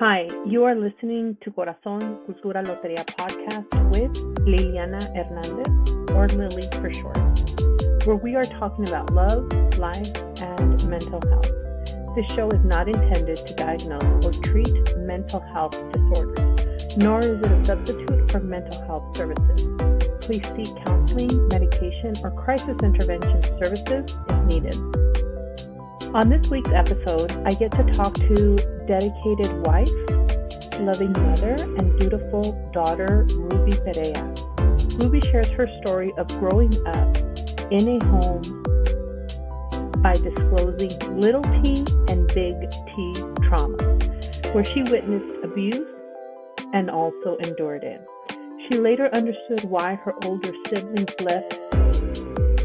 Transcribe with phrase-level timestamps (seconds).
[0.00, 4.12] Hi, you are listening to Corazon Cultura Loteria podcast with
[4.44, 9.46] Liliana Hernandez, or Lily for short, where we are talking about love,
[9.78, 10.10] life,
[10.42, 11.48] and mental health.
[12.16, 17.52] This show is not intended to diagnose or treat mental health disorders, nor is it
[17.52, 19.60] a substitute for mental health services.
[20.22, 24.74] Please seek counseling, medication, or crisis intervention services if needed.
[26.14, 29.90] On this week's episode, I get to talk to dedicated wife,
[30.80, 34.34] loving mother, and dutiful daughter, Ruby Perea.
[34.98, 37.16] Ruby shares her story of growing up
[37.70, 38.62] in a home
[40.02, 43.14] by disclosing little t and big T
[43.48, 43.76] trauma,
[44.52, 45.88] where she witnessed abuse
[46.72, 48.00] and also endured it.
[48.68, 51.50] She later understood why her older siblings left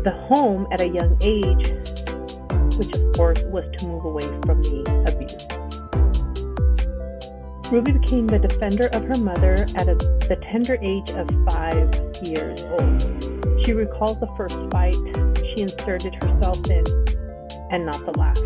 [0.04, 1.80] the home at a young age
[2.80, 4.99] which of course was to move away from abuse.
[7.72, 9.94] Ruby became the defender of her mother at a,
[10.28, 13.64] the tender age of five years old.
[13.64, 14.96] She recalls the first fight
[15.46, 16.84] she inserted herself in,
[17.70, 18.42] and not the last.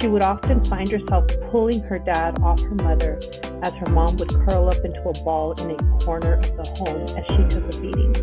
[0.00, 3.20] She would often find herself pulling her dad off her mother
[3.62, 7.06] as her mom would curl up into a ball in a corner of the home
[7.18, 8.14] as she took a beating.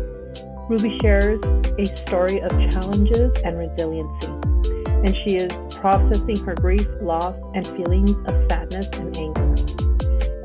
[0.68, 1.38] Ruby shares
[1.78, 4.46] a story of challenges and resiliency
[5.04, 9.45] and she is processing her grief, loss, and feelings of sadness and anger.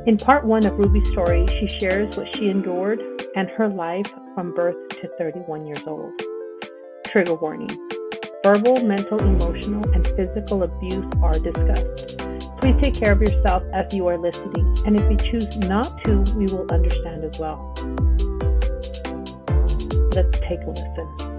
[0.07, 2.99] In part one of Ruby's story, she shares what she endured
[3.35, 6.11] and her life from birth to 31 years old.
[7.05, 7.69] Trigger warning
[8.43, 12.17] verbal, mental, emotional, and physical abuse are discussed.
[12.57, 16.21] Please take care of yourself as you are listening, and if you choose not to,
[16.35, 17.71] we will understand as well.
[20.15, 21.30] Let's take a listen.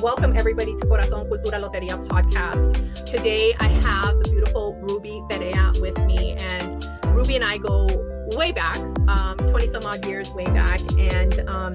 [0.00, 3.04] Welcome everybody to Corazon Cultura Loteria podcast.
[3.04, 7.86] Today I have the beautiful Ruby Perea with me, and Ruby and I go
[8.36, 8.78] way back,
[9.08, 11.74] um, 20 some odd years way back, and um,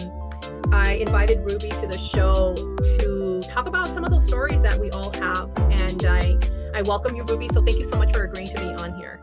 [0.71, 2.55] I invited Ruby to the show
[2.99, 5.51] to talk about some of those stories that we all have.
[5.57, 6.37] And I,
[6.73, 7.49] I welcome you, Ruby.
[7.53, 9.21] So thank you so much for agreeing to be on here.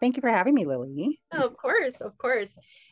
[0.00, 1.20] Thank you for having me, Lily.
[1.32, 2.50] Of course, of course.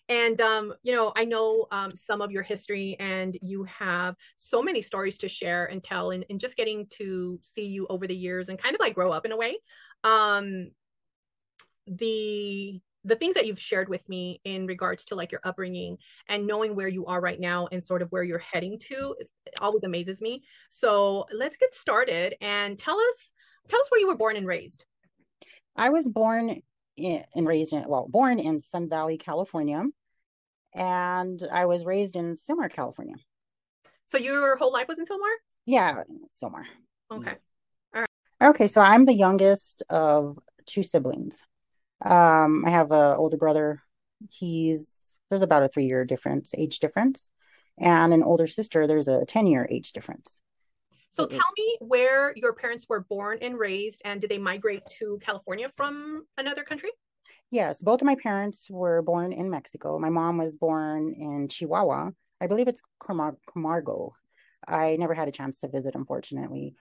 [0.08, 4.62] And um, you know, I know um, some of your history, and you have so
[4.62, 8.16] many stories to share and tell, and, and just getting to see you over the
[8.16, 9.58] years and kind of like grow up in a way.
[10.04, 10.70] Um,
[11.86, 15.96] the the things that you've shared with me in regards to like your upbringing
[16.28, 19.14] and knowing where you are right now and sort of where you're heading to
[19.60, 20.42] always amazes me.
[20.69, 23.30] So let's get started and tell us
[23.69, 24.84] tell us where you were born and raised.
[25.76, 26.60] I was born
[26.98, 29.84] and raised in well born in Sun Valley, California
[30.78, 33.16] and I was raised in Sylmar, California.
[34.06, 35.34] So your whole life was in Sylmar?
[35.66, 36.64] Yeah, Sylmar.
[37.10, 37.34] Okay.
[37.94, 38.08] All right.
[38.40, 41.42] Okay, so I'm the youngest of two siblings.
[42.02, 43.82] Um, I have an older brother.
[44.30, 47.28] He's there's about a three year difference, age difference,
[47.76, 48.86] and an older sister.
[48.86, 50.40] There's a ten year age difference.
[51.10, 55.18] So tell me where your parents were born and raised, and did they migrate to
[55.20, 56.90] California from another country?
[57.50, 59.98] Yes, both of my parents were born in Mexico.
[59.98, 62.10] My mom was born in Chihuahua.
[62.41, 64.14] I believe it's Camargo.
[64.66, 66.75] I never had a chance to visit, unfortunately.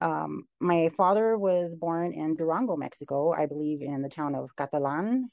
[0.00, 5.30] Um, my father was born in Durango, Mexico, I believe in the town of Catalan.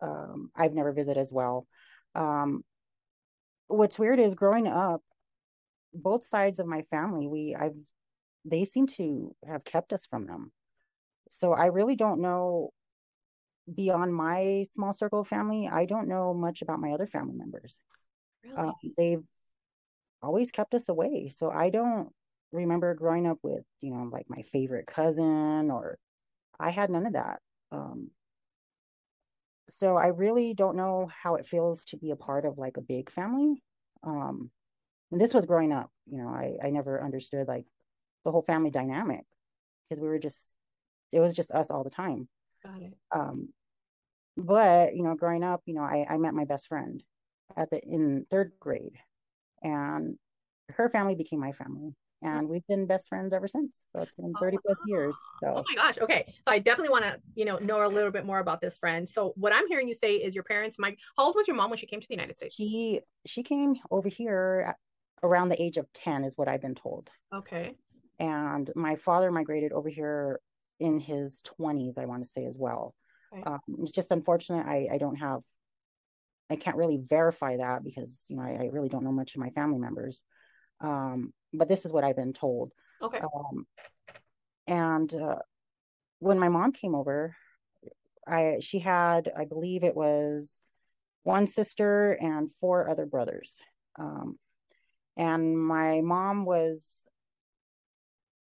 [0.00, 1.66] Um, I've never visited as well.
[2.14, 2.64] Um,
[3.66, 5.02] what's weird is growing up,
[5.92, 7.76] both sides of my family, we I've
[8.44, 10.52] they seem to have kept us from them.
[11.28, 12.72] So I really don't know
[13.74, 17.78] beyond my small circle of family, I don't know much about my other family members.
[18.44, 18.56] Really?
[18.56, 19.24] Uh, they've
[20.22, 21.28] always kept us away.
[21.28, 22.10] So I don't
[22.52, 25.98] remember growing up with, you know, like my favorite cousin or
[26.58, 27.40] I had none of that.
[27.70, 28.10] Um,
[29.68, 32.82] so I really don't know how it feels to be a part of like a
[32.82, 33.62] big family.
[34.02, 34.50] Um,
[35.12, 37.66] and this was growing up, you know, I, I never understood like
[38.24, 39.24] the whole family dynamic
[39.88, 40.56] because we were just,
[41.12, 42.28] it was just us all the time.
[42.64, 42.94] Got it.
[43.14, 43.48] Um,
[44.38, 47.02] but you know growing up you know I, I met my best friend
[47.56, 48.96] at the in third grade
[49.62, 50.16] and
[50.70, 51.94] her family became my family
[52.24, 52.28] mm.
[52.38, 55.52] and we've been best friends ever since so it's been 30 plus years oh so.
[55.56, 58.24] oh my gosh okay so i definitely want to you know know a little bit
[58.24, 61.26] more about this friend so what i'm hearing you say is your parents my how
[61.26, 62.54] old was your mom when she came to the united states?
[62.54, 64.76] She she came over here
[65.24, 67.10] around the age of 10 is what i've been told.
[67.34, 67.74] Okay.
[68.20, 70.40] And my father migrated over here
[70.78, 72.94] in his 20s i want to say as well
[73.32, 73.46] Right.
[73.46, 74.66] Um, it's just unfortunate.
[74.66, 75.40] I, I don't have,
[76.50, 79.40] I can't really verify that because, you know, I, I really don't know much of
[79.40, 80.22] my family members.
[80.80, 82.72] Um, but this is what I've been told.
[83.02, 83.20] Okay.
[83.20, 83.66] Um,
[84.66, 85.38] and uh,
[86.20, 87.34] when my mom came over,
[88.26, 90.60] I she had, I believe it was
[91.22, 93.56] one sister and four other brothers.
[93.98, 94.38] Um,
[95.16, 96.84] and my mom was,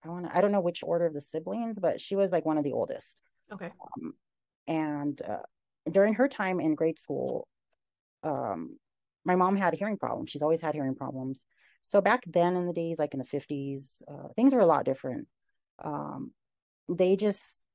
[0.04, 2.58] I want I don't know which order of the siblings, but she was like one
[2.58, 3.22] of the oldest.
[3.52, 3.72] Okay.
[3.98, 4.14] Um,
[4.68, 5.44] and uh,
[5.90, 7.48] during her time in grade school,
[8.24, 8.78] um,
[9.24, 10.30] my mom had hearing problems.
[10.30, 11.44] She's always had hearing problems.
[11.82, 14.86] So back then in the days, like in the 50s, uh, things were a lot
[14.86, 15.28] different.
[15.84, 16.32] Um,
[16.90, 17.66] they just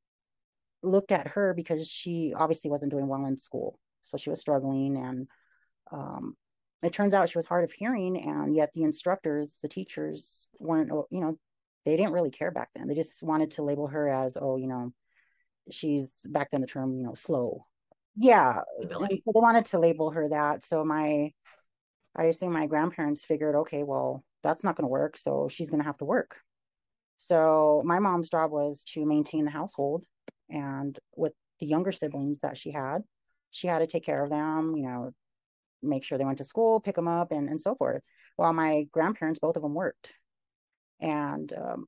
[0.82, 3.78] looked at her because she obviously wasn't doing well in school.
[4.04, 4.96] So she was struggling.
[4.96, 5.28] And
[5.92, 6.36] um,
[6.82, 8.20] it turns out she was hard of hearing.
[8.20, 11.38] And yet the instructors, the teachers weren't, you know,
[11.84, 12.88] they didn't really care back then.
[12.88, 14.92] They just wanted to label her as, oh, you know,
[15.72, 17.66] she's back then the term, you know, slow.
[18.16, 18.60] Yeah.
[18.82, 20.64] So they wanted to label her that.
[20.64, 21.32] So my,
[22.16, 25.16] I assume my grandparents figured, okay, well, that's not going to work.
[25.16, 26.38] So she's going to have to work.
[27.18, 30.04] So my mom's job was to maintain the household.
[30.48, 33.02] And with the younger siblings that she had,
[33.50, 35.12] she had to take care of them, you know,
[35.82, 38.02] make sure they went to school, pick them up, and, and so forth.
[38.36, 40.12] While my grandparents, both of them worked.
[41.00, 41.86] And um,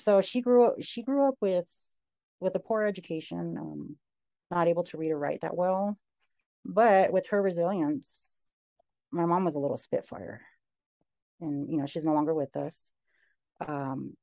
[0.00, 1.66] so she grew up, she grew up with
[2.42, 3.96] with a poor education, um,
[4.50, 5.98] not able to read or write that well.
[6.64, 8.52] But with her resilience,
[9.10, 10.42] my mom was a little spitfire.
[11.40, 12.92] And, you know, she's no longer with us.
[13.66, 14.14] Um,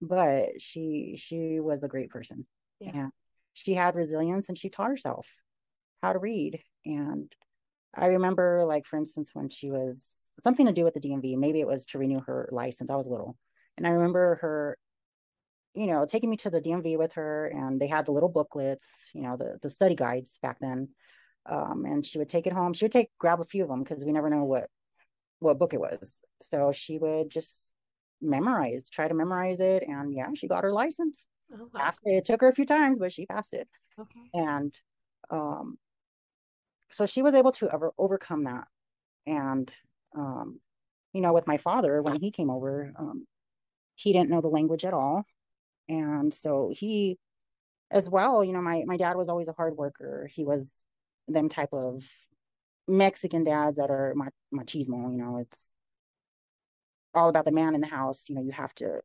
[0.00, 2.46] but she she was a great person.
[2.80, 2.90] Yeah.
[2.94, 3.12] And
[3.54, 5.26] she had resilience and she taught herself
[6.02, 6.60] how to read.
[6.84, 7.32] And
[7.94, 11.60] I remember, like, for instance, when she was something to do with the DMV, maybe
[11.60, 12.90] it was to renew her license.
[12.90, 13.36] I was little.
[13.76, 14.78] And I remember her
[15.74, 18.86] you know, taking me to the DMV with her, and they had the little booklets,
[19.14, 20.88] you know, the the study guides back then.
[21.46, 22.72] Um, and she would take it home.
[22.72, 24.68] She would take grab a few of them because we never know what
[25.38, 26.22] what book it was.
[26.42, 27.72] So she would just
[28.20, 31.26] memorize, try to memorize it, and yeah, she got her license.
[31.52, 31.80] Oh, wow.
[31.80, 32.16] Passed it.
[32.16, 33.68] it took her a few times, but she passed it.
[33.98, 34.30] Okay.
[34.34, 34.78] And
[35.30, 35.78] um,
[36.90, 38.68] so she was able to ever overcome that.
[39.26, 39.72] And
[40.16, 40.60] um,
[41.14, 43.26] you know, with my father, when he came over, um,
[43.94, 45.24] he didn't know the language at all
[45.92, 47.18] and so he
[47.90, 50.28] as well you know my my dad was always a hard worker.
[50.32, 50.84] He was
[51.28, 52.02] them type of
[52.88, 54.12] mexican dads that are
[54.52, 55.72] machismo you know it's
[57.14, 58.24] all about the man in the house.
[58.28, 59.00] You know you have to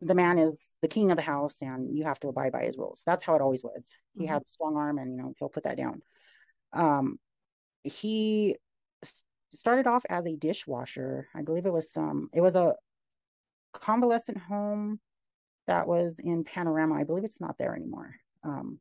[0.00, 2.76] the man is the king of the house and you have to abide by his
[2.76, 3.02] rules.
[3.06, 3.94] That's how it always was.
[4.14, 4.32] He mm-hmm.
[4.32, 6.02] had a strong arm and you know he'll put that down.
[6.72, 7.18] Um
[7.84, 8.56] he
[9.54, 11.28] started off as a dishwasher.
[11.34, 12.74] I believe it was some it was a
[13.72, 15.00] convalescent home
[15.66, 16.94] that was in Panorama.
[16.94, 18.14] I believe it's not there anymore.
[18.44, 18.78] Um,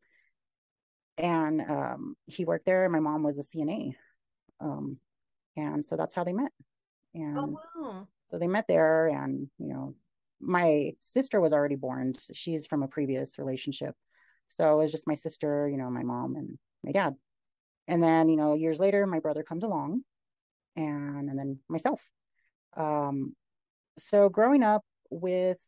[1.18, 2.88] and um, he worked there.
[2.89, 3.95] My mom was a CNA.
[4.60, 4.98] Um,
[5.56, 6.51] and so that's how they met.
[7.13, 8.07] And oh, wow.
[8.30, 9.07] so they met there.
[9.07, 9.95] And, you know,
[10.39, 12.13] my sister was already born.
[12.33, 13.95] She's from a previous relationship.
[14.50, 17.16] So it was just my sister, you know, my mom and my dad.
[17.88, 20.01] And then, you know, years later, my brother comes along
[20.75, 22.01] and, and then myself.
[22.75, 23.36] Um,
[23.98, 25.60] so growing up with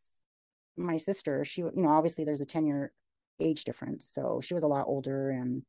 [0.78, 2.92] my sister, she, you know, obviously there's a 10 year
[3.40, 4.10] age difference.
[4.12, 5.64] So she was a lot older and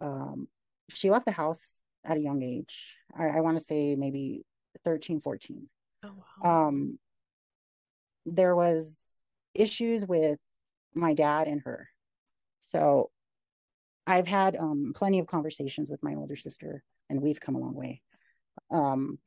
[0.00, 0.48] um,
[0.88, 2.96] she left the house at a young age.
[3.16, 4.44] I, I want to say maybe
[4.84, 5.68] 13, 14.
[6.04, 6.10] Oh,
[6.42, 6.68] wow.
[6.68, 6.98] Um,
[8.26, 9.00] there was
[9.54, 10.38] issues with
[10.94, 11.88] my dad and her.
[12.60, 13.10] So
[14.06, 17.74] I've had um, plenty of conversations with my older sister, and we've come a long
[17.74, 18.02] way.
[18.70, 19.18] Um,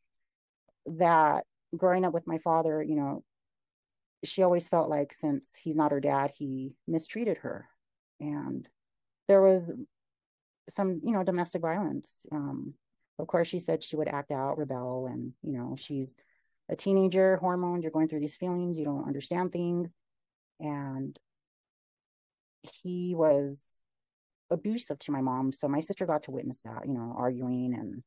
[0.86, 1.46] that
[1.76, 3.24] growing up with my father, you know,
[4.24, 7.68] she always felt like since he's not her dad, he mistreated her.
[8.20, 8.68] And
[9.28, 9.72] there was
[10.70, 12.26] some, you know, domestic violence.
[12.32, 12.74] Um,
[13.20, 16.16] of course, she said she would act out, rebel, and, you know, she's
[16.70, 19.94] a teenager, hormones, you're going through these feelings, you don't understand things.
[20.60, 21.18] And
[22.62, 23.62] he was
[24.50, 25.52] abusive to my mom.
[25.52, 28.04] So my sister got to witness that, you know, arguing and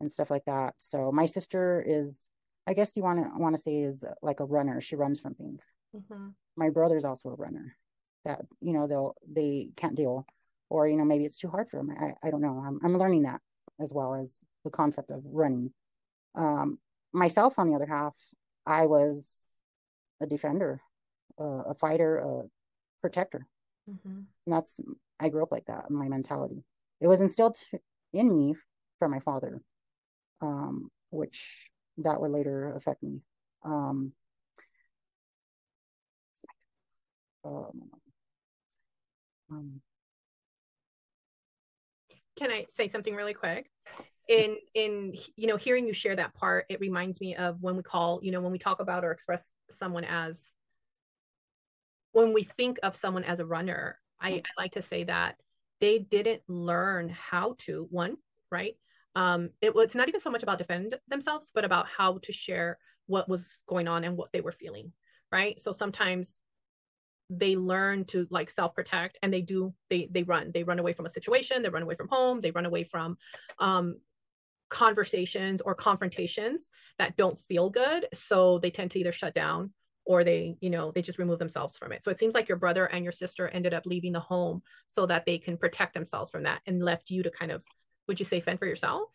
[0.00, 0.74] and stuff like that.
[0.78, 2.28] So my sister is
[2.66, 4.80] I guess you want to want to say is like a runner.
[4.80, 5.62] She runs from things.
[5.96, 6.28] Mm-hmm.
[6.56, 7.76] My brother's also a runner.
[8.24, 10.26] That you know they'll they can't deal,
[10.70, 11.90] or you know maybe it's too hard for them.
[11.90, 12.62] I I don't know.
[12.64, 13.40] I'm I'm learning that
[13.80, 15.72] as well as the concept of running.
[16.34, 16.78] Um,
[17.12, 18.14] myself, on the other half,
[18.64, 19.28] I was
[20.20, 20.80] a defender,
[21.40, 22.42] uh, a fighter, a
[23.00, 23.46] protector.
[23.90, 24.20] Mm-hmm.
[24.46, 24.78] And that's
[25.18, 25.90] I grew up like that.
[25.90, 26.62] My mentality.
[27.00, 27.56] It was instilled
[28.12, 28.54] in me
[29.00, 29.60] from my father,
[30.40, 33.20] um, which that would later affect me.
[33.64, 34.12] Um,
[37.44, 37.90] um,
[39.50, 39.80] um,
[42.36, 43.68] Can I say something really quick?
[44.28, 47.82] in in you know hearing you share that part it reminds me of when we
[47.82, 50.42] call you know when we talk about or express someone as
[52.12, 54.28] when we think of someone as a runner I.
[54.28, 55.36] I like to say that
[55.80, 58.16] they didn't learn how to one
[58.50, 58.76] right
[59.14, 62.78] um it, it's not even so much about defend themselves but about how to share
[63.06, 64.92] what was going on and what they were feeling
[65.32, 65.58] right?
[65.58, 66.38] So sometimes
[67.30, 70.50] they learn to like self protect and they do they they run.
[70.52, 73.16] They run away from a situation they run away from home they run away from
[73.58, 73.96] um
[74.68, 76.62] conversations or confrontations
[76.98, 78.06] that don't feel good.
[78.14, 79.72] So they tend to either shut down
[80.04, 82.04] or they you know they just remove themselves from it.
[82.04, 85.06] So it seems like your brother and your sister ended up leaving the home so
[85.06, 87.64] that they can protect themselves from that and left you to kind of
[88.08, 89.08] would you say fend for yourself?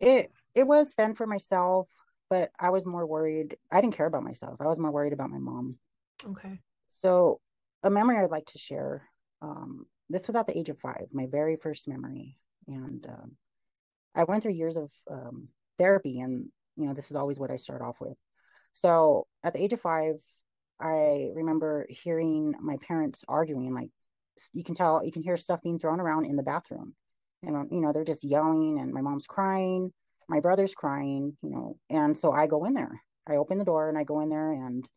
[0.00, 1.88] It it was fend for myself
[2.30, 5.30] but i was more worried i didn't care about myself i was more worried about
[5.30, 5.76] my mom.
[6.26, 6.60] Okay.
[6.86, 7.40] So
[7.82, 9.02] a memory i'd like to share
[9.42, 12.36] um, this was at the age of five my very first memory
[12.66, 13.32] and um,
[14.14, 15.48] i went through years of um,
[15.78, 16.46] therapy and
[16.76, 18.16] you know this is always what i start off with.
[18.74, 20.16] So at the age of five
[20.80, 23.90] i remember hearing my parents arguing like
[24.52, 26.94] you can tell you can hear stuff being thrown around in the bathroom
[27.42, 29.92] and you know they're just yelling and my mom's crying
[30.28, 33.00] my brother's crying you know and so i go in there.
[33.28, 34.88] I open the door and i go in there and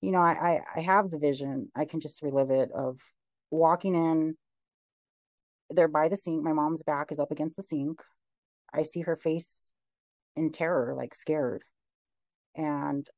[0.00, 1.70] you know i i have the vision.
[1.74, 3.00] I can just relive it of
[3.50, 4.36] walking in.
[5.70, 6.42] They're by the sink.
[6.42, 8.02] My mom's back is up against the sink.
[8.72, 9.72] I see her face
[10.36, 11.62] in terror like scared.
[12.54, 13.08] And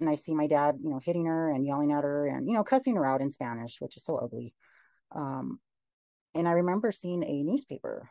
[0.00, 2.54] and i see my dad you know hitting her and yelling at her and you
[2.54, 4.54] know cussing her out in spanish which is so ugly.
[5.14, 5.58] Um
[6.34, 8.08] and i remember seeing a newspaper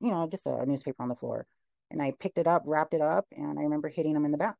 [0.00, 1.46] you know, just a newspaper on the floor.
[1.90, 4.38] And I picked it up, wrapped it up, and I remember hitting him in the
[4.38, 4.58] back,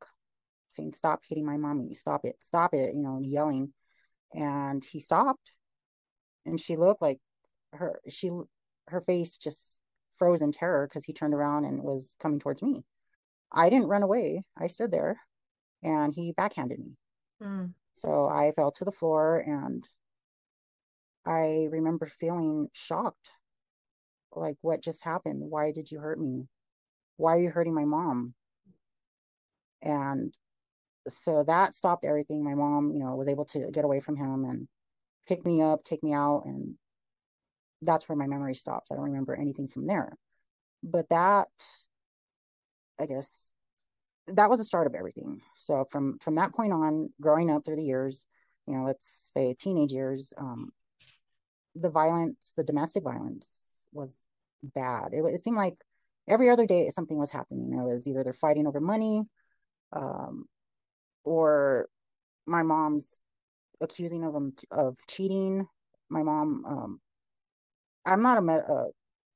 [0.71, 3.73] saying, Stop hitting my mommy, stop it, stop it, you know, yelling.
[4.35, 5.52] And he stopped.
[6.47, 7.19] And she looked like
[7.73, 8.31] her she
[8.88, 9.81] her face just
[10.17, 12.85] froze in terror because he turned around and was coming towards me.
[13.52, 14.45] I didn't run away.
[14.57, 15.21] I stood there
[15.83, 16.97] and he backhanded me.
[17.43, 17.73] Mm.
[17.95, 19.87] So I fell to the floor and
[21.26, 23.31] I remember feeling shocked
[24.34, 25.42] like what just happened?
[25.42, 26.46] Why did you hurt me?
[27.16, 28.34] Why are you hurting my mom?
[29.82, 30.34] And
[31.08, 32.44] so that stopped everything.
[32.44, 34.68] My mom you know was able to get away from him and
[35.28, 36.75] pick me up take me out and
[37.82, 38.90] that's where my memory stops.
[38.90, 40.12] I don't remember anything from there.
[40.82, 41.49] But that
[42.99, 43.52] i guess
[44.26, 45.40] that was the start of everything.
[45.56, 48.26] So from from that point on growing up through the years
[48.66, 50.70] you know let's say teenage years um
[51.75, 53.46] the violence the domestic violence
[53.92, 54.25] was
[54.62, 55.12] bad.
[55.12, 55.76] It, it seemed like
[56.28, 57.73] every other day something was happening.
[57.73, 59.25] It was either they're fighting over money,
[59.92, 60.47] um,
[61.25, 61.88] or
[62.47, 63.09] my mom's
[63.80, 65.66] accusing of them of cheating.
[66.09, 67.00] My mom, um,
[68.04, 68.87] I'm not a, med- a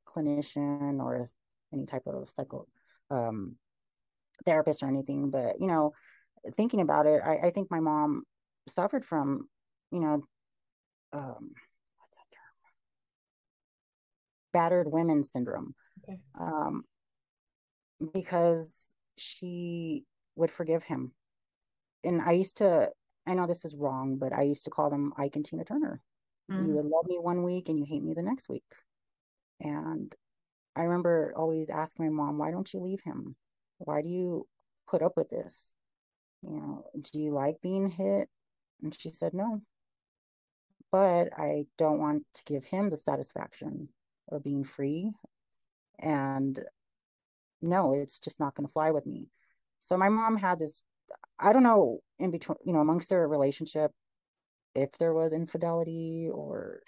[0.07, 1.27] clinician or
[1.73, 2.67] any type of psycho
[3.11, 3.57] um,
[4.45, 5.93] therapist or anything, but you know,
[6.57, 8.25] thinking about it, I, I think my mom
[8.69, 9.49] suffered from,
[9.91, 10.23] you know,
[11.13, 11.53] um,
[14.55, 16.19] battered women syndrome okay.
[16.41, 16.85] um,
[18.15, 20.05] because she
[20.37, 21.13] would forgive him.
[22.05, 22.89] And I used to,
[23.27, 26.01] I know this is wrong, but I used to call them Ike and Tina Turner.
[26.51, 26.69] Mm.
[26.69, 28.65] You would love me one week and you hate me the next week.
[29.61, 30.15] And
[30.77, 33.37] I remember always asking my mom, why don't you leave him?
[33.79, 34.47] Why do you
[34.89, 35.73] put up with this?
[36.43, 38.29] You know, do you like being hit?
[38.83, 39.63] And she said, no.
[40.93, 43.89] But I don't want to give him the satisfaction
[44.31, 45.13] of being free.
[45.99, 46.63] And
[47.63, 49.29] no, it's just not going to fly with me.
[49.81, 50.83] So my mom had this,
[51.39, 53.93] I don't know, in between, you know, amongst their relationship,
[54.75, 56.81] if there was infidelity or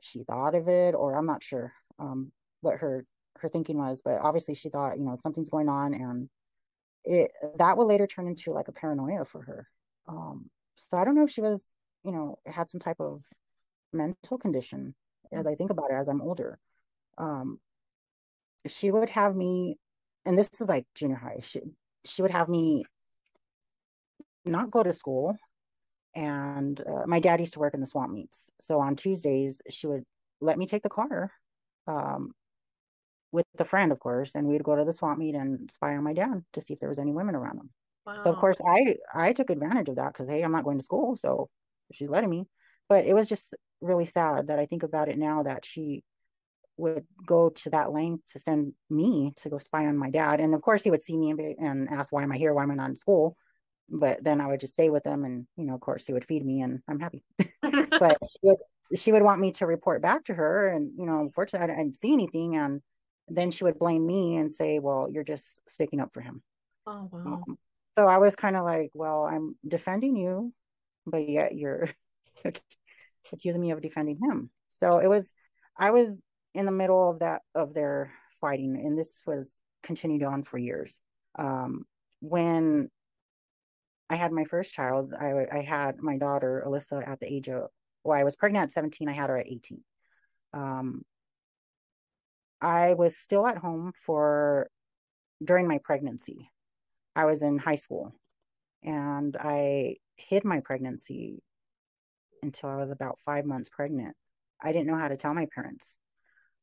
[0.00, 3.04] she thought of it, or I'm not sure um, what her
[3.38, 6.28] her thinking was, but obviously she thought, you know, something's going on, and
[7.04, 9.68] it that would later turn into like a paranoia for her.
[10.08, 11.72] Um, so I don't know if she was,
[12.04, 13.24] you know, had some type of
[13.92, 14.94] mental condition
[15.32, 16.58] as I think about it as I'm older.
[17.18, 17.58] Um,
[18.66, 19.78] she would have me,
[20.24, 21.40] and this is like junior high.
[21.42, 21.60] She
[22.04, 22.84] she would have me
[24.44, 25.36] not go to school,
[26.14, 28.50] and uh, my dad used to work in the swamp meets.
[28.60, 30.04] So on Tuesdays, she would
[30.40, 31.32] let me take the car,
[31.86, 32.32] um,
[33.30, 36.04] with a friend, of course, and we'd go to the swamp meet and spy on
[36.04, 37.70] my dad to see if there was any women around him.
[38.06, 38.20] Wow.
[38.22, 40.84] So of course, I I took advantage of that because hey, I'm not going to
[40.84, 41.48] school, so
[41.92, 42.46] she's letting me.
[42.88, 46.04] But it was just really sad that I think about it now that she
[46.76, 50.40] would go to that length to send me to go spy on my dad.
[50.40, 52.54] And of course, he would see me and, and ask, Why am I here?
[52.54, 53.36] Why am I not in school?
[53.88, 55.24] But then I would just stay with him.
[55.24, 57.22] And, you know, of course, he would feed me and I'm happy.
[57.62, 58.58] but she would,
[58.94, 60.68] she would want me to report back to her.
[60.68, 62.56] And, you know, unfortunately, I didn't see anything.
[62.56, 62.80] And
[63.28, 66.42] then she would blame me and say, "Well, you're just sticking up for him."
[66.86, 67.42] Oh wow.
[67.46, 67.58] Um,
[67.96, 70.52] so I was kind of like, "Well, I'm defending you,
[71.06, 71.88] but yet you're
[73.32, 75.32] accusing me of defending him." So it was,
[75.78, 76.22] I was
[76.54, 81.00] in the middle of that of their fighting, and this was continued on for years.
[81.38, 81.84] Um,
[82.20, 82.90] when
[84.10, 87.68] I had my first child, I, I had my daughter Alyssa at the age of
[88.04, 89.08] well, I was pregnant at 17.
[89.08, 89.80] I had her at 18.
[90.52, 91.02] Um,
[92.60, 94.68] I was still at home for
[95.42, 96.50] during my pregnancy.
[97.14, 98.14] I was in high school
[98.82, 101.42] and I hid my pregnancy
[102.42, 104.16] until I was about five months pregnant.
[104.60, 105.96] I didn't know how to tell my parents.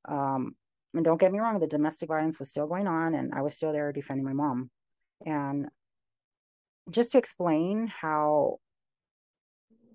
[0.07, 0.55] Um,
[0.93, 3.55] and don't get me wrong, the domestic violence was still going on and I was
[3.55, 4.69] still there defending my mom.
[5.25, 5.67] And
[6.89, 8.57] just to explain how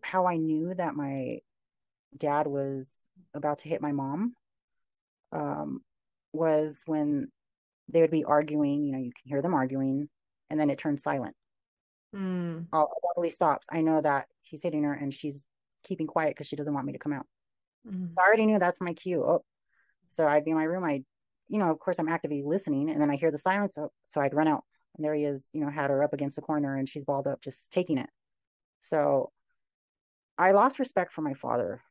[0.02, 1.38] how I knew that my
[2.16, 2.88] dad was
[3.32, 4.34] about to hit my mom
[5.32, 5.80] um,
[6.32, 7.28] was when
[7.88, 8.84] they would be arguing.
[8.84, 10.08] You know, you can hear them arguing,
[10.50, 11.34] and then it turns silent.
[12.14, 12.66] Mm.
[12.72, 13.66] All abruptly stops.
[13.70, 15.44] I know that he's hitting her, and she's
[15.84, 17.26] keeping quiet because she doesn't want me to come out.
[17.86, 18.12] Mm.
[18.18, 19.22] I already knew that's my cue.
[19.22, 19.44] Oh,
[20.08, 20.84] so I'd be in my room.
[20.84, 21.02] I,
[21.48, 23.74] you know, of course, I'm actively listening, and then I hear the silence.
[23.74, 24.64] So, so I'd run out,
[24.96, 25.50] and there he is.
[25.52, 28.08] You know, had her up against the corner, and she's balled up, just taking it.
[28.80, 29.30] So
[30.38, 31.82] I lost respect for my father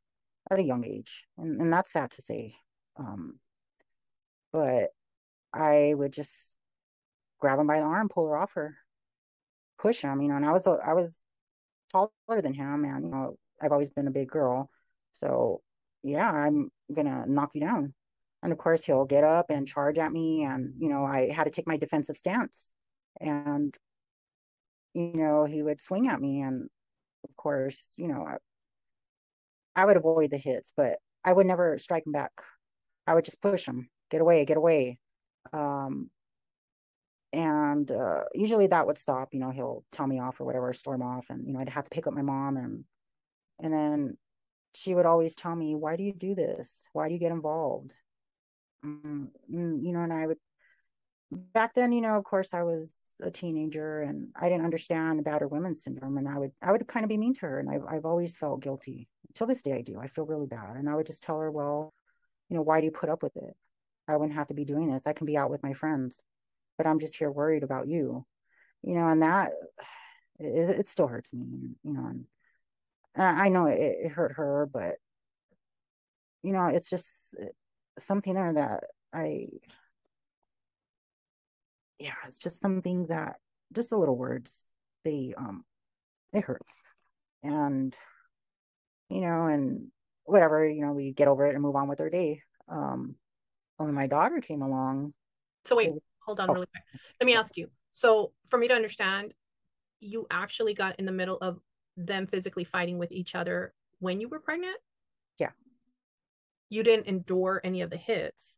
[0.51, 2.55] at a young age, and, and that's sad to say.
[2.97, 3.39] Um,
[4.51, 4.89] but
[5.53, 6.55] I would just
[7.39, 8.77] grab him by the arm, pull her off her,
[9.79, 10.35] push him, you know.
[10.35, 11.21] And I was I was
[11.91, 14.69] taller than him, and you know I've always been a big girl,
[15.13, 15.61] so
[16.03, 17.93] yeah, I'm gonna knock you down.
[18.41, 21.45] And of course, he'll get up and charge at me, and you know I had
[21.45, 22.73] to take my defensive stance,
[23.21, 23.73] and
[24.93, 26.69] you know he would swing at me, and
[27.27, 28.37] of course, you know I,
[29.75, 32.31] I would avoid the hits, but I would never strike him back.
[33.07, 34.99] I would just push him, get away, get away.
[35.51, 36.09] Um,
[37.31, 39.33] and uh, usually that would stop.
[39.33, 41.85] You know, he'll tell me off or whatever, storm off, and you know, I'd have
[41.85, 42.83] to pick up my mom, and
[43.63, 44.17] and then
[44.75, 46.87] she would always tell me, "Why do you do this?
[46.93, 47.93] Why do you get involved?"
[48.85, 50.37] Mm, mm you know, and I would
[51.31, 55.51] back then, you know, of course, I was a teenager and I didn't understand battered
[55.51, 57.85] women's syndrome, and I would I would kind of be mean to her, and I've
[57.89, 59.07] I've always felt guilty.
[59.35, 59.99] Till this day, I do.
[59.99, 61.93] I feel really bad, and I would just tell her, well,
[62.49, 63.55] you know, why do you put up with it?
[64.07, 65.07] I wouldn't have to be doing this.
[65.07, 66.23] I can be out with my friends,
[66.77, 68.25] but I'm just here worried about you,
[68.83, 69.53] you know, and that
[70.39, 71.45] it, it still hurts me,
[71.83, 72.25] you know, and
[73.15, 74.95] I know it, it hurt her, but
[76.41, 77.35] you know, it's just
[77.99, 79.47] something there that I
[81.99, 83.35] yeah, it's just some things that
[83.71, 84.65] just the little words
[85.03, 85.63] they um
[86.33, 86.81] it hurts.
[87.43, 87.95] And
[89.09, 89.87] you know, and
[90.23, 92.41] whatever, you know, we get over it and move on with our day.
[92.67, 93.15] Um
[93.79, 95.13] only my daughter came along.
[95.65, 95.91] So wait,
[96.25, 96.53] hold on oh.
[96.53, 97.01] really quick.
[97.19, 97.69] Let me ask you.
[97.93, 99.33] So for me to understand,
[99.99, 101.59] you actually got in the middle of
[101.97, 104.77] them physically fighting with each other when you were pregnant?
[105.37, 105.51] Yeah.
[106.69, 108.57] You didn't endure any of the hits.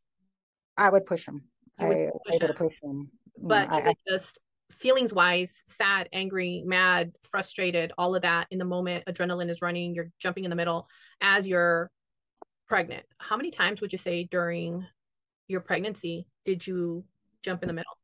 [0.78, 1.44] I would push them.
[1.80, 4.40] I, push I would push them mm, but I, I, just
[4.72, 9.94] feelings wise sad angry mad frustrated all of that in the moment adrenaline is running
[9.94, 10.88] you're jumping in the middle
[11.22, 11.92] as you're
[12.68, 14.86] pregnant how many times would you say during
[15.48, 17.04] your pregnancy did you
[17.44, 17.98] jump in the middle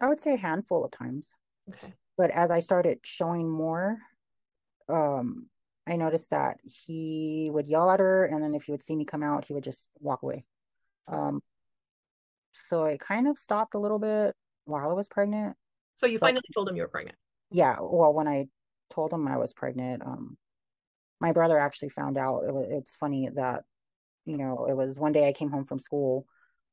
[0.00, 1.28] i would say a handful of times
[1.68, 3.98] okay but as i started showing more
[4.88, 5.46] um
[5.86, 9.04] i noticed that he would yell at her and then if he would see me
[9.04, 10.44] come out he would just walk away
[11.08, 11.40] um
[12.54, 15.56] so it kind of stopped a little bit while I was pregnant.
[15.96, 17.18] So you finally told him you were pregnant?
[17.50, 17.76] Yeah.
[17.80, 18.46] Well, when I
[18.90, 20.36] told him I was pregnant, um,
[21.20, 22.44] my brother actually found out.
[22.46, 23.64] It was, it's funny that,
[24.24, 26.26] you know, it was one day I came home from school.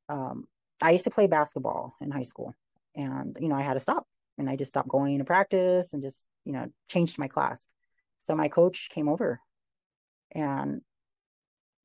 [0.07, 0.47] Um,
[0.81, 2.55] I used to play basketball in high school
[2.95, 4.07] and, you know, I had to stop
[4.41, 7.67] and I just stopped going to practice and just, you know, changed my class.
[8.21, 9.39] So my coach came over
[10.33, 10.81] and,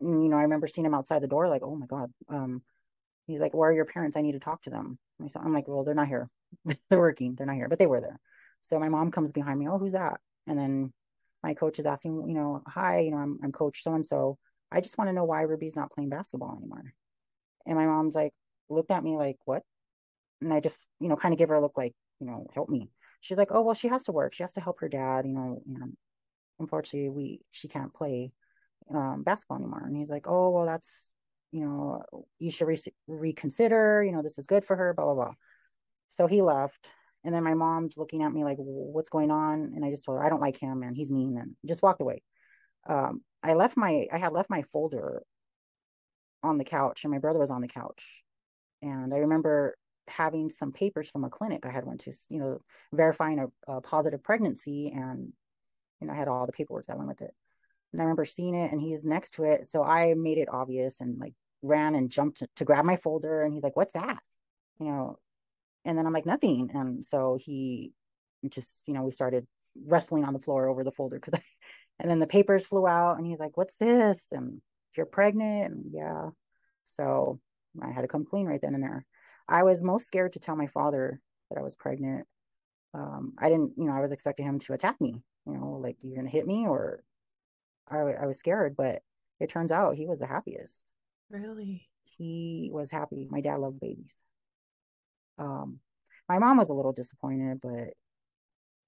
[0.01, 2.63] you know, I remember seeing him outside the door like, oh my God, um,
[3.27, 4.17] He's like, Where are your parents?
[4.17, 4.99] I need to talk to them.
[5.37, 6.29] I'm like, Well, they're not here.
[6.65, 7.35] they're working.
[7.35, 8.21] They're not here, but they were there.
[8.63, 9.69] So my mom comes behind me.
[9.69, 10.21] Oh, who's that?
[10.47, 10.93] And then
[11.43, 14.39] my coach is asking, you know, hi, you know, I'm, I'm coach so and so.
[14.71, 16.93] I just want to know why Ruby's not playing basketball anymore.
[17.67, 18.33] And my mom's like,
[18.69, 19.63] looked at me like, what?
[20.41, 22.69] And I just, you know, kind of give her a look like, you know, help
[22.69, 22.91] me.
[23.21, 24.35] She's like, oh, well, she has to work.
[24.35, 25.97] She has to help her dad, you know, and
[26.59, 28.33] unfortunately, we, she can't play
[28.95, 29.83] um, basketball anymore.
[29.85, 31.11] And he's like, oh, well, that's,
[31.53, 32.03] you know,
[32.39, 35.33] you should re- reconsider, you know, this is good for her, blah, blah, blah.
[36.09, 36.87] So he left.
[37.25, 39.73] And then my mom's looking at me like, what's going on?
[39.75, 42.01] And I just told her, I don't like him and he's mean and just walked
[42.01, 42.23] away.
[42.89, 45.23] Um, I left my, I had left my folder
[46.45, 48.23] on the couch and my brother was on the couch.
[48.81, 49.77] And I remember
[50.09, 52.61] having some papers from a clinic I had one to, you know,
[52.93, 55.33] verifying a, a positive pregnancy and
[56.01, 57.35] you know, I had all the paperwork that went with it.
[57.93, 59.67] And I remember seeing it and he's next to it.
[59.67, 63.43] So I made it obvious and like ran and jumped to, to grab my folder
[63.43, 64.19] and he's like, What's that?
[64.79, 65.19] You know,
[65.85, 66.71] and then I'm like, nothing.
[66.75, 67.93] And so he
[68.49, 69.47] just, you know, we started
[69.87, 71.41] wrestling on the floor over the folder because
[71.99, 74.27] and then the papers flew out and he's like, What's this?
[74.33, 74.61] And
[74.97, 75.73] you're pregnant.
[75.73, 76.31] And yeah.
[76.85, 77.41] So
[77.83, 79.07] I had to come clean right then and there.
[79.49, 82.27] I was most scared to tell my father that I was pregnant.
[82.95, 85.97] Um, I didn't, you know, I was expecting him to attack me, you know, like
[86.03, 87.03] you're gonna hit me or
[87.89, 89.03] I, I was scared, but
[89.39, 90.83] it turns out he was the happiest.
[91.31, 91.89] Really?
[92.05, 93.29] He was happy.
[93.31, 94.21] My dad loved babies.
[95.39, 95.81] Um,
[96.29, 97.93] my mom was a little disappointed, but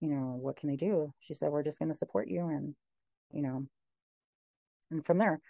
[0.01, 1.13] you know, what can they do?
[1.21, 2.49] She said, we're just going to support you.
[2.49, 2.75] And,
[3.33, 3.67] you know,
[4.91, 5.41] and from there,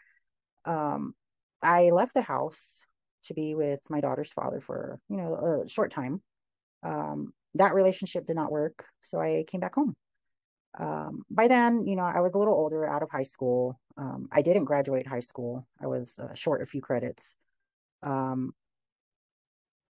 [0.64, 1.14] um,
[1.62, 2.82] I left the house
[3.28, 6.20] to be with my daughter's father for, you know, a short time.
[6.82, 8.86] Um, that relationship did not work.
[9.00, 9.94] So I came back home.
[10.78, 13.80] Um, by then, you know, I was a little older out of high school.
[13.96, 15.66] Um, I didn't graduate high school.
[15.82, 17.34] I was uh, short a few credits.
[18.02, 18.52] Um,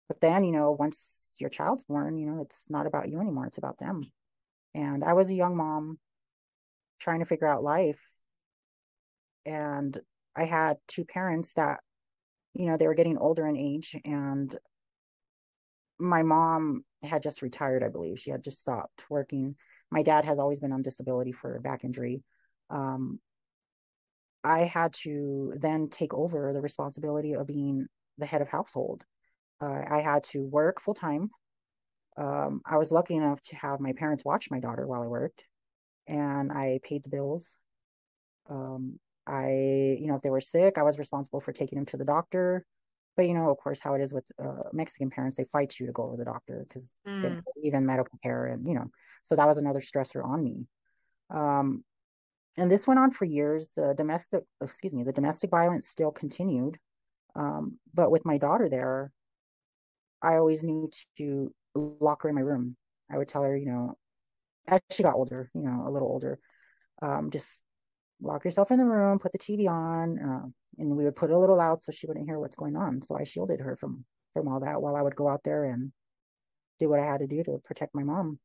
[0.07, 3.45] but then, you know, once your child's born, you know, it's not about you anymore.
[3.45, 4.11] It's about them.
[4.73, 5.99] And I was a young mom
[6.99, 7.99] trying to figure out life.
[9.45, 9.97] And
[10.35, 11.81] I had two parents that,
[12.53, 13.95] you know, they were getting older in age.
[14.05, 14.55] And
[15.99, 18.19] my mom had just retired, I believe.
[18.19, 19.55] She had just stopped working.
[19.91, 22.23] My dad has always been on disability for back injury.
[22.69, 23.19] Um,
[24.43, 29.03] I had to then take over the responsibility of being the head of household.
[29.61, 31.29] Uh, I had to work full time.
[32.17, 35.45] Um, I was lucky enough to have my parents watch my daughter while I worked,
[36.07, 37.57] and I paid the bills.
[38.49, 41.97] Um, I, you know, if they were sick, I was responsible for taking them to
[41.97, 42.65] the doctor.
[43.15, 45.85] But you know, of course, how it is with uh, Mexican parents, they fight you
[45.87, 47.41] to go to the doctor because mm.
[47.61, 48.89] even medical care, and you know,
[49.23, 50.67] so that was another stressor on me.
[51.29, 51.83] Um,
[52.57, 53.71] and this went on for years.
[53.75, 56.77] The domestic, excuse me, the domestic violence still continued.
[57.35, 59.11] Um, but with my daughter there,
[60.21, 62.75] I always knew to lock her in my room.
[63.11, 63.97] I would tell her, you know,
[64.67, 66.39] as she got older, you know, a little older,
[67.01, 67.63] um, just
[68.21, 71.33] lock yourself in the room, put the TV on, uh, and we would put it
[71.33, 73.01] a little loud so she wouldn't hear what's going on.
[73.01, 75.91] So I shielded her from from all that while I would go out there and
[76.79, 78.39] do what I had to do to protect my mom.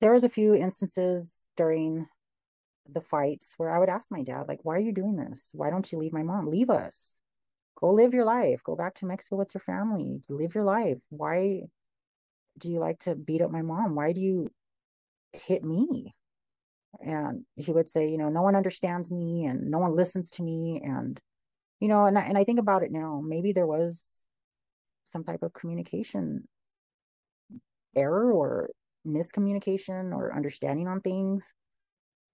[0.00, 2.06] There was a few instances during
[2.88, 5.50] the fights where I would ask my dad, like, why are you doing this?
[5.54, 6.48] Why don't you leave my mom?
[6.48, 7.14] Leave us
[7.82, 11.62] go live your life go back to mexico with your family live your life why
[12.58, 14.48] do you like to beat up my mom why do you
[15.32, 16.14] hit me
[17.00, 20.42] and he would say you know no one understands me and no one listens to
[20.42, 21.20] me and
[21.80, 24.22] you know and I, and I think about it now maybe there was
[25.04, 26.46] some type of communication
[27.96, 28.70] error or
[29.06, 31.52] miscommunication or understanding on things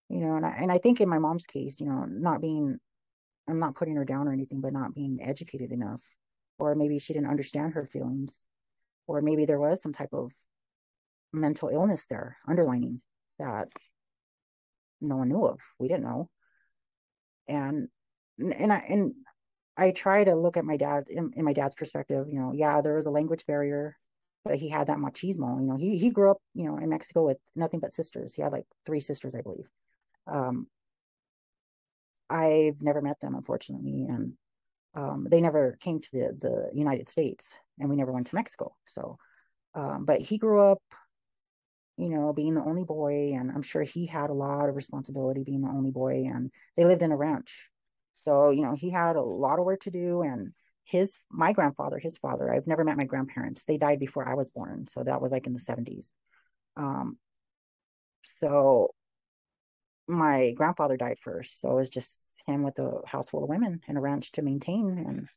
[0.09, 2.79] you know and I, and I think in my mom's case you know not being
[3.49, 6.03] I'm not putting her down or anything, but not being educated enough.
[6.59, 8.41] Or maybe she didn't understand her feelings.
[9.07, 10.33] Or maybe there was some type of
[11.33, 13.01] mental illness there underlining
[13.39, 13.69] that
[15.01, 15.61] no one knew of.
[15.79, 16.29] We didn't know.
[17.47, 17.89] And
[18.39, 19.15] and I and
[19.77, 22.81] I try to look at my dad in, in my dad's perspective, you know, yeah,
[22.81, 23.97] there was a language barrier,
[24.45, 25.61] but he had that machismo.
[25.61, 28.35] You know, he he grew up, you know, in Mexico with nothing but sisters.
[28.35, 29.69] He had like three sisters, I believe.
[30.27, 30.67] Um,
[32.29, 34.33] I've never met them, unfortunately, and
[34.95, 38.75] um, they never came to the the United States, and we never went to Mexico.
[38.87, 39.19] So,
[39.75, 40.83] um, but he grew up,
[41.99, 45.43] you know, being the only boy, and I'm sure he had a lot of responsibility
[45.43, 46.27] being the only boy.
[46.33, 47.69] And they lived in a ranch,
[48.15, 50.23] so you know, he had a lot of work to do.
[50.23, 50.53] And
[50.85, 53.65] his my grandfather, his father, I've never met my grandparents.
[53.65, 56.13] They died before I was born, so that was like in the 70s.
[56.77, 57.19] Um,
[58.23, 58.95] so
[60.07, 63.81] my grandfather died first, so it was just him with a house full of women
[63.89, 64.99] and a ranch to maintain.
[64.99, 65.29] And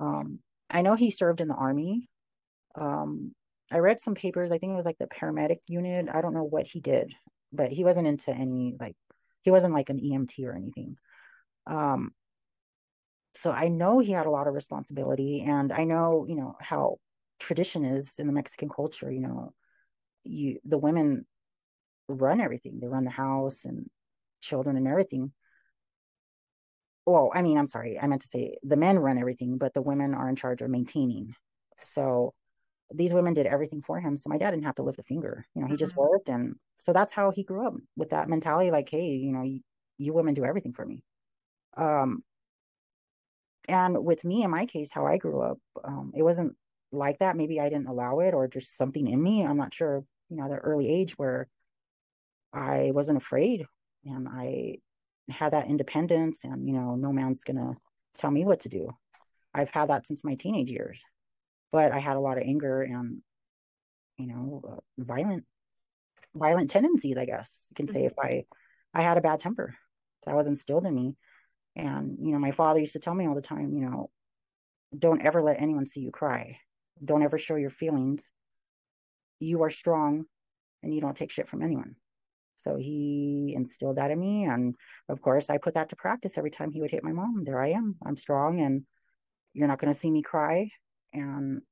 [0.00, 0.38] um,
[0.70, 2.08] I know he served in the army.
[2.74, 3.34] Um,
[3.70, 4.50] I read some papers.
[4.50, 6.08] I think it was like the paramedic unit.
[6.12, 7.12] I don't know what he did,
[7.52, 8.96] but he wasn't into any like
[9.42, 10.96] he wasn't like an EMT or anything.
[11.66, 12.12] Um,
[13.34, 16.98] so I know he had a lot of responsibility, and I know you know how
[17.38, 19.10] tradition is in the Mexican culture.
[19.10, 19.54] You know,
[20.24, 21.26] you the women
[22.08, 22.78] run everything.
[22.80, 23.90] They run the house and
[24.42, 25.32] children and everything.
[27.04, 29.82] Well, I mean, I'm sorry, I meant to say the men run everything, but the
[29.82, 31.34] women are in charge of maintaining.
[31.84, 32.34] So
[32.92, 34.16] these women did everything for him.
[34.16, 35.46] So my dad didn't have to lift a finger.
[35.54, 35.78] You know, he mm-hmm.
[35.78, 36.28] just worked.
[36.28, 39.60] And so that's how he grew up with that mentality like, hey, you know, you,
[39.98, 41.02] you women do everything for me.
[41.76, 42.22] Um,
[43.68, 46.54] and with me in my case how i grew up um, it wasn't
[46.92, 50.04] like that maybe i didn't allow it or just something in me i'm not sure
[50.28, 51.48] you know at the early age where
[52.52, 53.66] i wasn't afraid
[54.04, 54.76] and i
[55.28, 57.74] had that independence and you know no man's gonna
[58.16, 58.90] tell me what to do
[59.54, 61.04] i've had that since my teenage years
[61.72, 63.20] but i had a lot of anger and
[64.18, 65.44] you know uh, violent
[66.34, 68.06] violent tendencies i guess you can say mm-hmm.
[68.06, 68.44] if i
[68.94, 69.74] i had a bad temper
[70.24, 71.16] that was instilled in me
[71.74, 74.10] and you know my father used to tell me all the time you know
[74.96, 76.58] don't ever let anyone see you cry
[77.04, 78.30] don't ever show your feelings
[79.38, 80.24] you are strong
[80.82, 81.96] and you don't take shit from anyone
[82.56, 84.44] so he instilled that in me.
[84.44, 84.74] And
[85.08, 87.44] of course, I put that to practice every time he would hit my mom.
[87.44, 87.96] There I am.
[88.04, 88.82] I'm strong and
[89.52, 90.70] you're not going to see me cry
[91.12, 91.62] and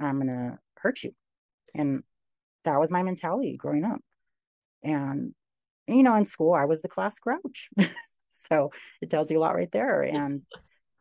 [0.00, 1.12] I'm going to hurt you.
[1.74, 2.02] And
[2.64, 4.00] that was my mentality growing up.
[4.82, 5.34] And,
[5.86, 7.70] you know, in school, I was the class grouch.
[8.50, 10.02] so it tells you a lot right there.
[10.12, 10.42] And,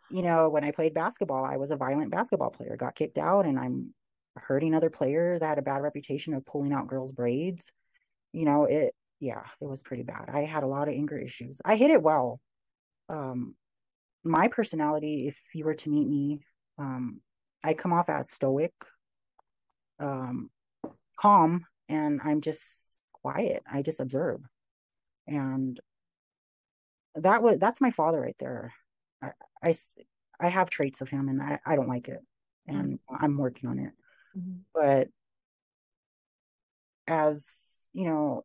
[0.10, 3.46] you know, when I played basketball, I was a violent basketball player, got kicked out,
[3.46, 3.94] and I'm
[4.36, 5.42] hurting other players.
[5.42, 7.72] I had a bad reputation of pulling out girls' braids
[8.34, 10.30] you know, it, yeah, it was pretty bad.
[10.32, 11.60] I had a lot of anger issues.
[11.64, 12.40] I hid it well.
[13.10, 13.56] Um,
[14.24, 16.40] my personality, if you were to meet me,
[16.78, 17.22] um,
[17.64, 18.74] I come off as stoic,
[20.00, 20.50] um,
[21.20, 23.64] calm, and I'm just quiet.
[23.72, 24.42] I just observe.
[25.28, 25.80] And
[27.16, 28.74] that was that's my father right there.
[29.22, 29.32] I,
[29.64, 29.74] I,
[30.40, 32.22] I have traits of him and I, I don't like it.
[32.68, 33.24] And mm-hmm.
[33.24, 33.92] I'm working on it.
[34.38, 34.60] Mm-hmm.
[34.74, 35.10] But
[37.08, 37.48] as
[37.94, 38.44] you know,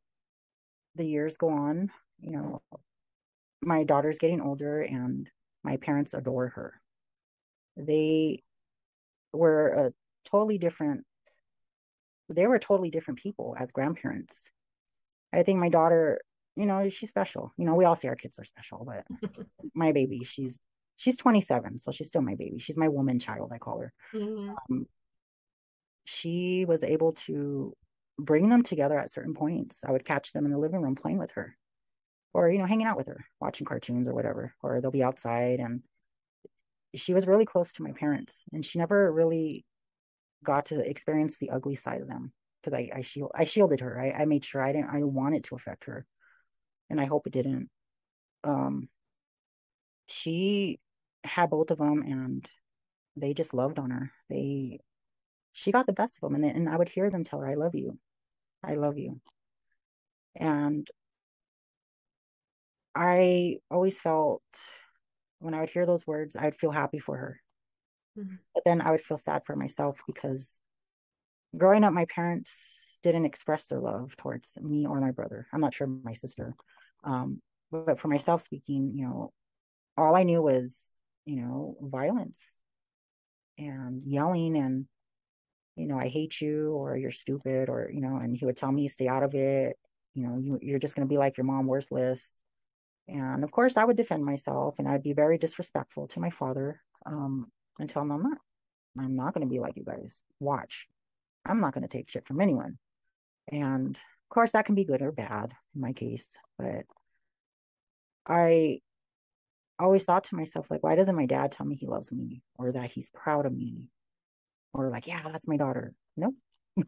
[0.96, 2.62] the years go on, you know,
[3.62, 5.28] my daughter's getting older and
[5.62, 6.80] my parents adore her.
[7.76, 8.42] They
[9.32, 9.92] were a
[10.28, 11.04] totally different
[12.28, 14.50] they were totally different people as grandparents.
[15.32, 16.20] I think my daughter,
[16.56, 17.52] you know, she's special.
[17.56, 19.04] You know, we all say our kids are special, but
[19.74, 20.58] my baby, she's
[20.96, 22.58] she's 27, so she's still my baby.
[22.58, 23.92] She's my woman child, I call her.
[24.14, 24.50] Mm-hmm.
[24.50, 24.86] Um,
[26.04, 27.74] she was able to
[28.18, 29.80] bring them together at certain points.
[29.86, 31.56] I would catch them in the living room playing with her
[32.32, 35.60] or, you know, hanging out with her, watching cartoons or whatever, or they'll be outside.
[35.60, 35.82] And
[36.96, 39.64] she was really close to my parents and she never really
[40.44, 44.00] got to experience the ugly side of them because I, I, shield, I shielded her.
[44.00, 46.06] I, I made sure I didn't, I didn't want it to affect her.
[46.90, 47.68] And I hope it didn't.
[48.44, 48.88] Um,
[50.06, 50.78] she
[51.24, 52.48] had both of them and
[53.16, 54.12] they just loved on her.
[54.30, 54.80] They,
[55.52, 56.42] she got the best of them.
[56.42, 57.98] And, and I would hear them tell her, I love you.
[58.62, 59.20] I love you.
[60.36, 60.86] And
[62.94, 64.42] I always felt
[65.38, 67.40] when I would hear those words, I'd feel happy for her.
[68.18, 68.36] Mm-hmm.
[68.54, 70.60] But then I would feel sad for myself because
[71.56, 75.46] growing up, my parents didn't express their love towards me or my brother.
[75.52, 76.54] I'm not sure my sister.
[77.04, 79.32] Um, but for myself speaking, you know,
[79.96, 80.76] all I knew was,
[81.24, 82.38] you know, violence
[83.58, 84.86] and yelling and
[85.76, 88.72] you know, I hate you or you're stupid or, you know, and he would tell
[88.72, 89.76] me, stay out of it.
[90.14, 92.42] You know, you, you're just going to be like your mom, worthless.
[93.08, 96.80] And of course, I would defend myself and I'd be very disrespectful to my father
[97.04, 98.38] um, and tell him I'm not.
[98.98, 100.22] I'm not going to be like you guys.
[100.40, 100.88] Watch.
[101.44, 102.78] I'm not going to take shit from anyone.
[103.52, 106.28] And of course, that can be good or bad in my case.
[106.58, 106.84] But
[108.26, 108.80] I
[109.78, 112.72] always thought to myself, like, why doesn't my dad tell me he loves me or
[112.72, 113.88] that he's proud of me
[114.72, 115.94] or like, yeah, that's my daughter.
[116.16, 116.34] Nope.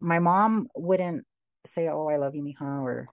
[0.00, 1.24] my mom wouldn't
[1.66, 3.08] say, oh, I love you, Mija, or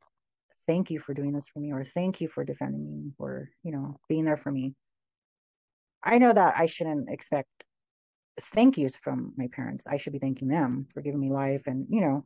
[0.68, 3.72] thank you for doing this for me, or thank you for defending me, or, you
[3.72, 4.76] know, being there for me.
[6.04, 7.50] I know that I shouldn't expect
[8.40, 9.86] thank yous from my parents.
[9.88, 11.64] I should be thanking them for giving me life.
[11.68, 12.26] And, you know,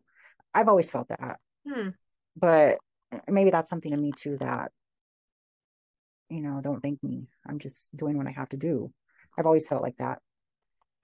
[0.54, 1.40] I've always felt that.
[1.68, 1.90] Hmm.
[2.38, 2.78] But
[3.28, 4.72] maybe that's something to me too that,
[6.30, 7.28] you know, don't thank me.
[7.46, 8.92] I'm just doing what I have to do.
[9.38, 10.20] I've always felt like that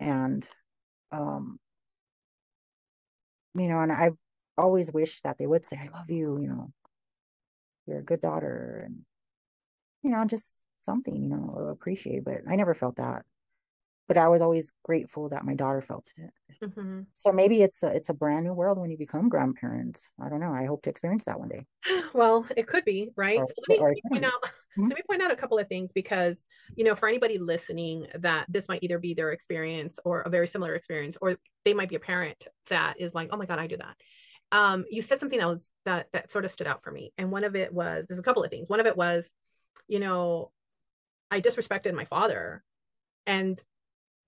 [0.02, 0.48] and
[1.12, 1.60] um
[3.56, 4.17] you know and i've
[4.58, 6.74] always wished that they would say i love you you know
[7.88, 9.00] you're a good daughter and
[10.04, 13.24] you know just something you know appreciate but i never felt that.
[14.08, 16.32] But i was always grateful that my daughter felt it.
[16.62, 17.02] Mm-hmm.
[17.15, 20.12] so maybe it's a it's a brand new world when you become grandparents.
[20.20, 20.52] I don't know.
[20.54, 21.65] I hope to experience that one day.
[22.13, 23.39] Well it could be right?
[23.39, 24.89] Or, so let, me, let me point out mm-hmm.
[24.89, 28.48] let me point out a couple of things because you know for anybody listening that
[28.50, 31.96] this might either be their experience or a very similar experience or they might be
[31.96, 33.96] a parent that is like oh my god i do that
[34.52, 37.32] um, you said something that was that that sort of stood out for me and
[37.32, 38.70] one of it was there's a couple of things.
[38.70, 39.32] One of it was
[39.88, 40.52] you know
[41.32, 42.62] i disrespected my father
[43.26, 43.62] and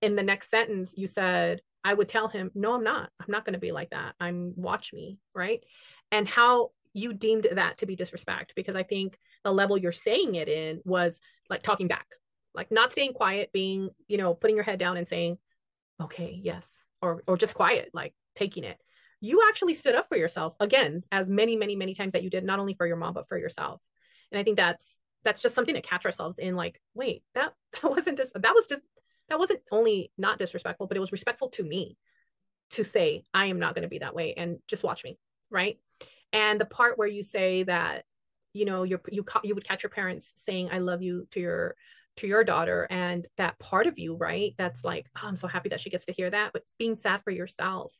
[0.00, 3.10] in the next sentence you said i would tell him no i'm not.
[3.20, 4.14] I'm not going to be like that.
[4.18, 5.62] I'm watch me right?
[6.10, 10.34] And how you deemed that to be disrespect because i think the level you're saying
[10.34, 12.06] it in was like talking back
[12.54, 15.38] like not staying quiet, being, you know, putting your head down and saying,
[16.00, 18.78] okay, yes, or or just quiet, like taking it.
[19.24, 22.44] You actually stood up for yourself again, as many, many, many times that you did,
[22.44, 23.80] not only for your mom, but for yourself.
[24.30, 24.86] And I think that's
[25.24, 28.66] that's just something to catch ourselves in like, wait, that that wasn't just that was
[28.66, 28.82] just
[29.30, 31.96] that wasn't only not disrespectful, but it was respectful to me
[32.72, 35.18] to say, I am not going to be that way and just watch me.
[35.50, 35.78] Right.
[36.34, 38.04] And the part where you say that,
[38.52, 41.76] you know, you you, you would catch your parents saying, I love you to your,
[42.18, 44.54] to your daughter and that part of you, right?
[44.58, 46.96] That's like, oh, I'm so happy that she gets to hear that, but it's being
[46.96, 47.92] sad for yourself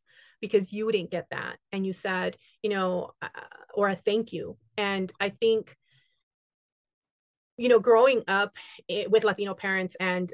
[0.45, 1.57] because you didn't get that.
[1.73, 3.29] And you said, you know, uh,
[3.73, 4.59] or a thank you.
[4.77, 5.75] And I think,
[7.57, 8.53] you know, growing up
[8.91, 10.31] eh, with Latino parents and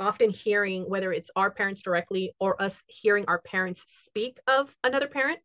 [0.00, 5.06] often hearing whether it's our parents directly or us hearing our parents speak of another
[5.06, 5.38] parent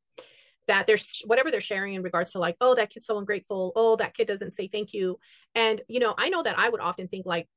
[0.68, 3.96] that there's whatever they're sharing in regards to like oh that kid's so ungrateful oh
[3.98, 5.20] that kid doesn't say thank you
[5.54, 7.48] and you know i know that i would often think like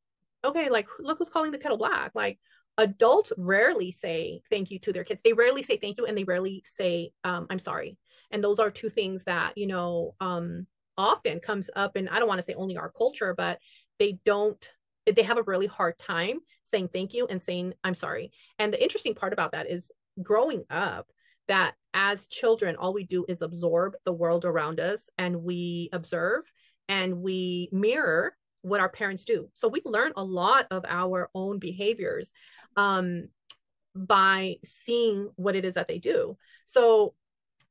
[0.45, 2.39] okay like look who's calling the kettle black like
[2.79, 5.21] adults rarely say thank you to their kids.
[5.23, 7.97] They rarely say thank you and they rarely say um, i'm sorry.
[8.31, 12.29] And those are two things that you know um, often comes up and i don't
[12.29, 13.59] want to say only our culture but
[13.99, 14.69] they don't
[15.07, 18.33] they have a really hard time saying thank you and saying i'm sorry.
[18.59, 19.91] And the interesting part about that is
[20.23, 21.07] growing up
[21.49, 26.45] that as children all we do is absorb the world around us and we observe
[26.89, 29.49] and we mirror what our parents do.
[29.55, 32.33] So we learn a lot of our own behaviors
[32.81, 33.29] um,
[33.95, 36.37] by seeing what it is that they do.
[36.67, 37.15] So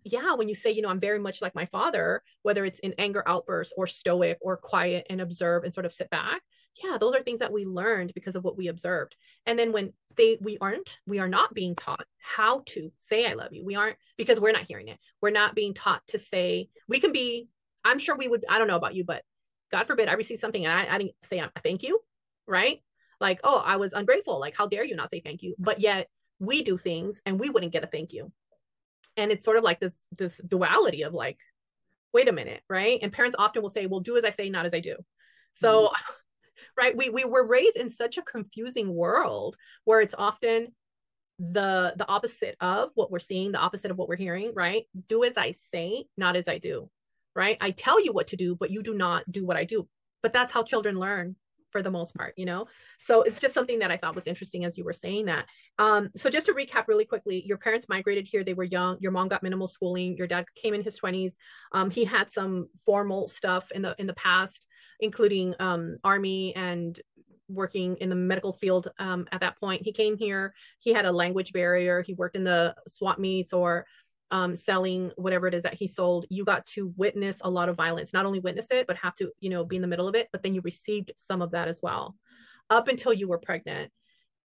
[0.05, 2.93] yeah when you say you know i'm very much like my father whether it's in
[2.97, 6.41] anger outbursts or stoic or quiet and observe and sort of sit back
[6.83, 9.15] yeah those are things that we learned because of what we observed.
[9.45, 13.33] And then when they we aren't we are not being taught how to say i
[13.33, 13.65] love you.
[13.65, 14.99] We aren't because we're not hearing it.
[15.21, 17.47] We're not being taught to say we can be
[17.83, 19.23] i'm sure we would i don't know about you but
[19.71, 21.99] god forbid i receive something and i, I didn't say I thank you
[22.47, 22.81] right
[23.19, 24.39] like oh i was ungrateful.
[24.39, 25.55] Like how dare you not say thank you?
[25.60, 26.08] But yet
[26.39, 28.32] we do things and we wouldn't get a thank you.
[29.17, 31.38] And it's sort of like this this duality of like
[32.13, 32.99] wait a minute right?
[33.01, 34.95] And parents often will say well do as i say not as i do.
[35.55, 35.93] So mm-hmm.
[36.77, 40.69] right we we were raised in such a confusing world where it's often
[41.39, 44.86] the the opposite of what we're seeing the opposite of what we're hearing right?
[45.08, 46.89] Do as i say not as i do
[47.36, 47.58] right?
[47.62, 49.88] I tell you what to do but you do not do what i do.
[50.21, 51.38] But that's how children learn
[51.71, 52.65] for the most part you know?
[52.99, 55.45] So it's just something that i thought was interesting as you were saying that.
[55.77, 58.43] Um so just to recap really quickly your parents migrated here.
[58.43, 58.97] They were young.
[58.99, 60.17] Your mom got minimal schooling.
[60.17, 61.34] Your dad came in his 20s
[61.73, 64.67] um he had some formal stuff in the in the past
[64.99, 66.99] including um, army and
[67.47, 69.82] working in the medical field um, at that point.
[69.82, 73.86] He came here, he had a language barrier, he worked in the swap meets or
[74.31, 76.25] um, selling whatever it is that he sold.
[76.29, 79.31] You got to witness a lot of violence, not only witness it, but have to,
[79.39, 81.67] you know, be in the middle of it, but then you received some of that
[81.67, 82.15] as well
[82.69, 83.91] up until you were pregnant.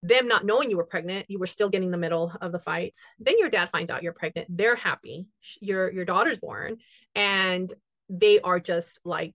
[0.03, 2.99] Them not knowing you were pregnant, you were still getting the middle of the fights.
[3.19, 4.49] Then your dad finds out you're pregnant.
[4.49, 5.27] They're happy.
[5.61, 6.79] Your your daughter's born,
[7.15, 7.71] and
[8.09, 9.35] they are just like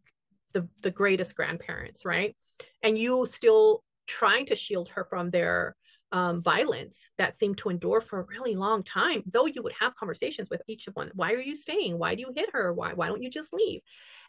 [0.54, 2.36] the the greatest grandparents right
[2.82, 5.76] and you still trying to shield her from their
[6.16, 9.94] um, violence that seemed to endure for a really long time though you would have
[9.96, 12.00] conversations with each of one why are you staying?
[12.00, 12.74] Why do you hit her?
[12.74, 13.82] Why why don't you just leave?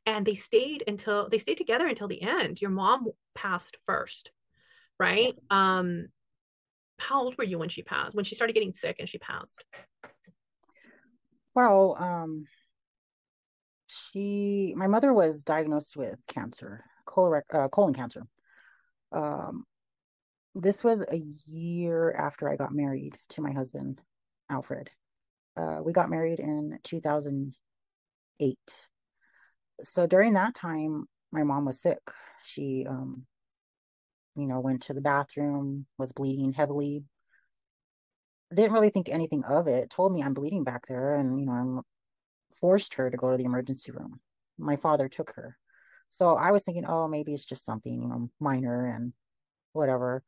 [0.04, 2.60] And they stayed until they stayed together until the end.
[2.60, 4.32] Your mom passed first
[4.98, 5.34] right?
[5.48, 6.06] Um
[6.98, 9.62] how old were you when she passed when she started getting sick and she passed?
[11.54, 12.46] Well um
[13.86, 18.26] she my mother was diagnosed with cancer colon, uh, colon cancer.
[19.12, 19.64] Um,
[20.56, 24.00] this was a year after i got married to my husband
[24.50, 24.90] alfred
[25.56, 28.58] uh, we got married in 2008
[29.82, 32.00] so during that time my mom was sick
[32.44, 33.24] she um,
[34.36, 37.04] you know went to the bathroom was bleeding heavily
[38.54, 41.52] didn't really think anything of it told me i'm bleeding back there and you know
[41.52, 41.80] i'm
[42.60, 44.20] forced her to go to the emergency room.
[44.58, 45.56] My father took her.
[46.10, 49.12] So I was thinking, oh, maybe it's just something, you know, minor and
[49.72, 50.22] whatever.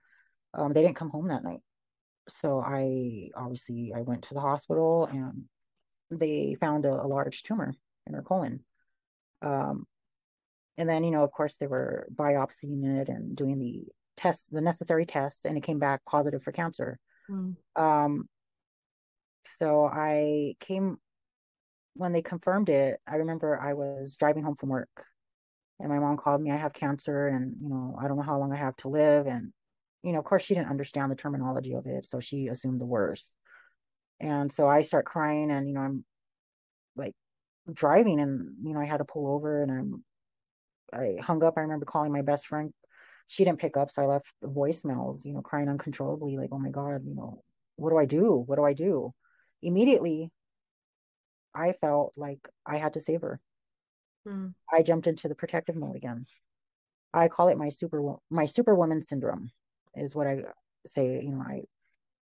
[0.55, 1.61] Um, they didn't come home that night.
[2.29, 5.45] So I obviously I went to the hospital and
[6.11, 7.75] they found a, a large tumor
[8.07, 8.61] in her colon.
[9.43, 9.87] Um,
[10.77, 13.85] and then, you know, of course, they were biopsying it and doing the
[14.17, 16.99] tests, the necessary tests, and it came back positive for cancer.
[17.31, 17.57] Mm.
[17.77, 18.29] Um,
[19.59, 20.99] so I came
[21.99, 25.07] when they confirmed it, I remember I was driving home from work
[25.81, 28.39] and my mom called me, I have cancer and, you know, I don't know how
[28.39, 29.27] long I have to live.
[29.27, 29.53] And,
[30.03, 32.07] you know, of course she didn't understand the terminology of it.
[32.07, 33.33] So she assumed the worst.
[34.21, 36.05] And so I start crying and, you know, I'm
[36.97, 37.15] like
[37.73, 40.05] driving and, you know, I had to pull over and I'm,
[40.93, 41.55] I hung up.
[41.57, 42.73] I remember calling my best friend.
[43.29, 43.91] she didn't pick up.
[43.91, 47.45] So I left voicemails, you know, crying uncontrollably, like, oh my God, you know,
[47.77, 48.43] what do I do?
[48.47, 49.15] What do I do?
[49.63, 50.33] Immediately,
[51.55, 53.41] I felt like I had to save her.
[54.27, 54.55] Mm.
[54.73, 56.27] I jumped into the protective mode again.
[57.13, 59.51] I call it my super my superwoman syndrome
[59.99, 60.43] is what I
[60.87, 61.21] say.
[61.23, 61.63] You know, I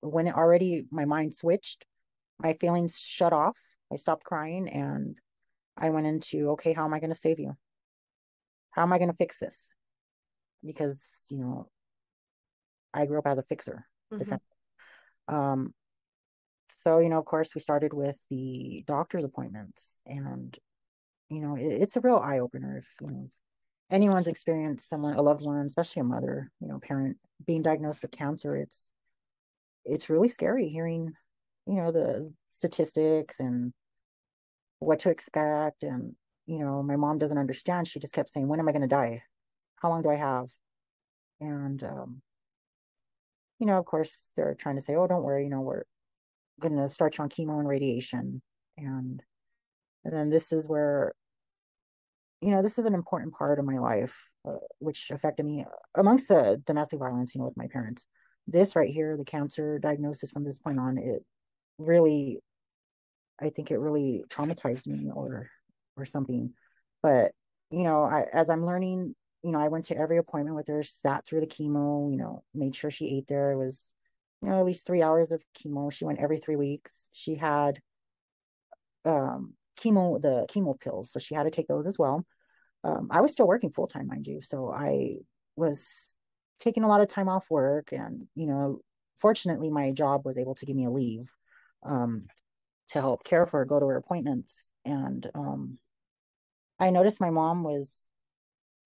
[0.01, 1.85] when it already my mind switched,
[2.39, 3.57] my feelings shut off.
[3.91, 5.17] I stopped crying and
[5.77, 7.55] I went into okay, how am I going to save you?
[8.71, 9.69] How am I going to fix this?
[10.65, 11.69] Because you know,
[12.93, 13.85] I grew up as a fixer.
[14.13, 15.33] Mm-hmm.
[15.33, 15.73] Um,
[16.77, 20.57] so you know, of course, we started with the doctor's appointments, and
[21.29, 23.27] you know, it, it's a real eye opener if you know
[23.93, 28.11] anyone's experienced someone, a loved one, especially a mother, you know, parent being diagnosed with
[28.11, 28.55] cancer.
[28.57, 28.91] It's
[29.85, 31.13] it's really scary hearing,
[31.67, 33.71] you know, the statistics and
[34.79, 35.83] what to expect.
[35.83, 36.15] And
[36.47, 37.87] you know my mom doesn't understand.
[37.87, 39.23] She just kept saying when am i going to die?
[39.75, 40.47] How long do i have?
[41.39, 42.21] And um,
[43.59, 45.83] you know of course they're trying to say oh don't worry you know we're
[46.59, 48.41] going to start you on chemo and radiation.
[48.77, 49.21] And
[50.03, 51.13] and then this is where
[52.43, 54.15] you know this is an important part of my life
[54.47, 55.65] uh, which affected me
[55.95, 58.05] amongst the domestic violence you know with my parents
[58.47, 61.23] this right here the cancer diagnosis from this point on it
[61.77, 62.39] really
[63.41, 65.49] i think it really traumatized me or
[65.97, 66.53] or something.
[67.01, 67.31] But,
[67.69, 70.83] you know, I, as I'm learning, you know, I went to every appointment with her,
[70.83, 73.51] sat through the chemo, you know, made sure she ate there.
[73.51, 73.93] It was,
[74.41, 75.91] you know, at least three hours of chemo.
[75.91, 77.09] She went every three weeks.
[77.11, 77.79] She had
[79.05, 81.11] um, chemo, the chemo pills.
[81.11, 82.25] So she had to take those as well.
[82.83, 84.41] Um, I was still working full time, mind you.
[84.41, 85.17] So I
[85.55, 86.15] was
[86.59, 87.91] taking a lot of time off work.
[87.91, 88.79] And, you know,
[89.19, 91.31] fortunately, my job was able to give me a leave
[91.83, 92.25] um,
[92.89, 94.71] to help care for her, go to her appointments.
[94.85, 95.77] And um,
[96.79, 97.89] I noticed my mom was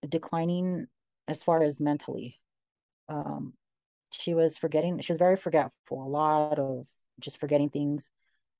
[0.07, 0.87] declining
[1.27, 2.39] as far as mentally.
[3.09, 3.53] Um,
[4.11, 6.85] she was forgetting, she was very forgetful, a lot of
[7.19, 8.09] just forgetting things.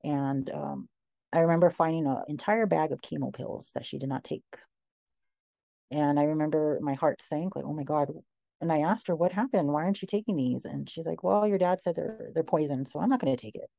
[0.03, 0.89] And um,
[1.33, 4.43] I remember finding an entire bag of chemo pills that she did not take.
[5.91, 8.09] And I remember my heart sank, like, oh my God.
[8.59, 9.67] And I asked her, what happened?
[9.67, 10.65] Why aren't you taking these?
[10.65, 13.41] And she's like, well, your dad said they're they're poison, so I'm not going to
[13.41, 13.69] take it.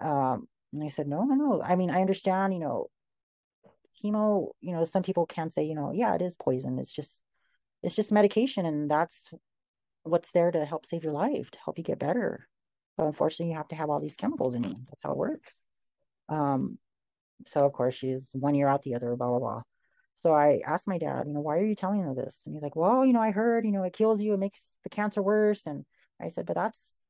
[0.00, 1.62] Um, and I said, no, no, no.
[1.62, 2.88] I mean, I understand, you know,
[4.02, 7.22] chemo you know some people can say you know yeah it is poison it's just
[7.82, 9.30] it's just medication and that's
[10.02, 12.48] what's there to help save your life to help you get better
[12.96, 15.58] but unfortunately you have to have all these chemicals in you that's how it works
[16.30, 16.78] um
[17.46, 19.62] so of course she's one year out the other blah blah blah.
[20.14, 22.42] So i asked my dad you know why are you telling her this?
[22.46, 24.78] And he's like well you know i heard you know it kills you it makes
[24.84, 25.66] the cancer worse.
[25.66, 25.84] And
[26.20, 27.04] i said but that's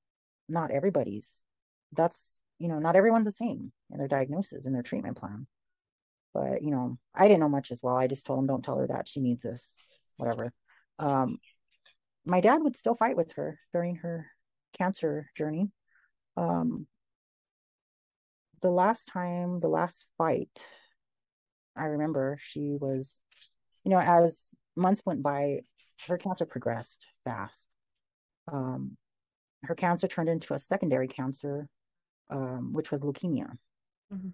[0.48, 1.44] not everybody's
[1.92, 5.46] that's you know not everyone's the same in their diagnosis and their treatment plan.
[6.34, 7.96] But you know i didn't know much as well.
[7.96, 9.08] I just told him don't tell her that.
[9.08, 9.74] She needs this
[10.16, 10.52] whatever.
[10.98, 11.38] Um
[12.24, 14.26] my dad would still fight with her during her
[14.78, 15.70] cancer journey.
[16.36, 16.86] Um
[18.62, 20.66] the last time the last fight
[21.76, 23.20] i remember she was
[23.84, 25.60] you know as months went by
[26.06, 27.66] her cancer progressed fast
[28.52, 28.96] um
[29.62, 31.68] her cancer turned into a secondary cancer
[32.30, 33.50] um, which was leukemia
[34.12, 34.28] mm-hmm.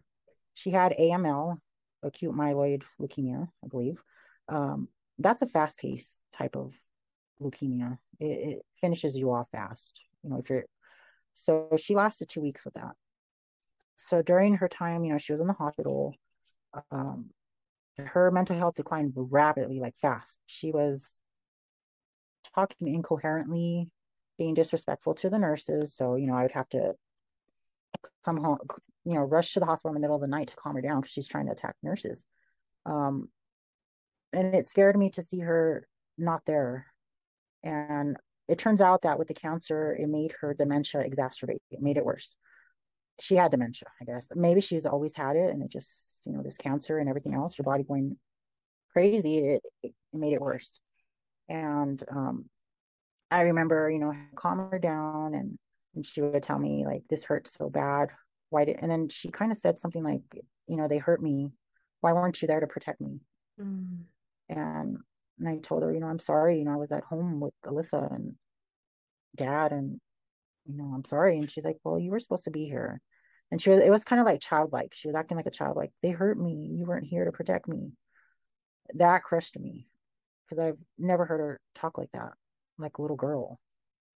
[0.54, 1.58] she had aml
[2.06, 4.02] acute myeloid leukemia, I believe.
[4.48, 6.74] Um, that's a fast paced type of
[7.40, 7.98] leukemia.
[8.20, 10.02] It, it, finishes you off fast.
[10.22, 10.64] You know, if you're
[11.34, 12.94] so she lasted two weeks with that.
[13.96, 16.14] So during her time, you know, she was in the hospital.
[16.90, 17.30] Um,
[17.96, 20.38] her mental health declined rapidly, like fast.
[20.46, 21.18] She was
[22.54, 23.90] talking incoherently,
[24.38, 25.94] being disrespectful to the nurses.
[25.94, 26.94] So, you know, I would have to
[28.24, 28.58] come home,
[29.04, 30.82] you know, rush to the hospital in the middle of the night to calm her
[30.82, 32.24] down because she's trying to attack nurses.
[32.84, 33.28] Um,
[34.32, 35.86] and it scared me to see her
[36.18, 36.86] not there.
[37.62, 38.16] And
[38.48, 41.62] it turns out that with the cancer, it made her dementia exacerbate.
[41.70, 42.36] It made it worse.
[43.20, 44.30] She had dementia, I guess.
[44.34, 47.56] Maybe she's always had it, and it just, you know, this cancer and everything else,
[47.56, 48.16] her body going
[48.92, 50.80] crazy, it, it made it worse.
[51.48, 52.46] And um,
[53.30, 55.58] I remember, you know, calm her down, and,
[55.94, 58.10] and she would tell me like, "This hurts so bad
[58.50, 60.22] why did and then she kind of said something like
[60.66, 61.50] you know they hurt me
[62.00, 63.18] why weren't you there to protect me
[63.60, 63.98] mm.
[64.48, 64.96] and
[65.38, 67.54] and i told her you know i'm sorry you know i was at home with
[67.64, 68.34] alyssa and
[69.34, 70.00] dad and
[70.68, 73.00] you know i'm sorry and she's like well you were supposed to be here
[73.50, 75.76] and she was it was kind of like childlike she was acting like a child
[75.76, 77.92] like they hurt me you weren't here to protect me
[78.94, 79.86] that crushed me
[80.48, 82.32] because i've never heard her talk like that
[82.78, 83.58] like a little girl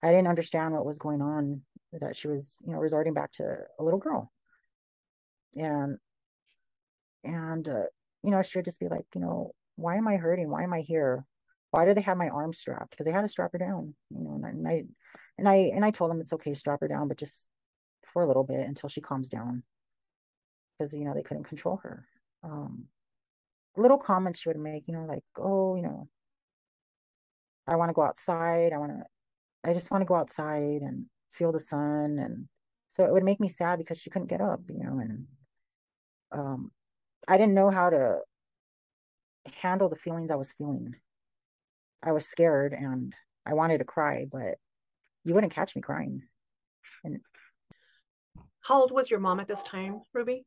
[0.02, 3.56] i didn't understand what was going on that she was, you know, resorting back to
[3.78, 4.30] a little girl.
[5.56, 5.98] And,
[7.24, 7.84] and, uh,
[8.22, 10.50] you know, she would just be like, you know, why am I hurting?
[10.50, 11.24] Why am I here?
[11.70, 12.90] Why do they have my arm strapped?
[12.90, 14.40] Because they had to strap her down, you know.
[14.44, 14.84] And I
[15.38, 17.46] and I and I told them it's okay, to strap her down, but just
[18.04, 19.62] for a little bit until she calms down,
[20.78, 22.06] because you know they couldn't control her.
[22.42, 22.86] Um,
[23.76, 26.08] little comments she would make, you know, like, oh, you know,
[27.66, 28.72] I want to go outside.
[28.72, 29.04] I want to,
[29.64, 32.18] I just want to go outside and feel the sun.
[32.18, 32.48] And
[32.88, 35.26] so it would make me sad because she couldn't get up, you know, and
[36.32, 36.72] um,
[37.26, 38.18] I didn't know how to
[39.62, 40.94] handle the feelings I was feeling.
[42.02, 43.14] I was scared and
[43.46, 44.58] I wanted to cry, but
[45.28, 46.22] you wouldn't catch me crying.
[47.04, 47.20] And
[48.60, 50.44] how old was your mom at this time, Ruby?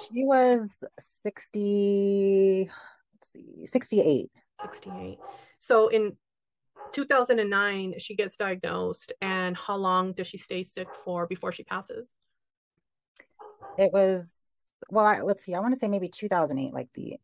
[0.00, 0.82] She was
[1.22, 2.70] 60,
[3.14, 4.30] let's see, 68.
[4.60, 5.18] 68.
[5.58, 6.16] So in
[6.92, 9.12] 2009, she gets diagnosed.
[9.20, 12.12] And how long does she stay sick for before she passes?
[13.78, 14.36] It was,
[14.90, 17.18] well, I, let's see, I want to say maybe 2008, like the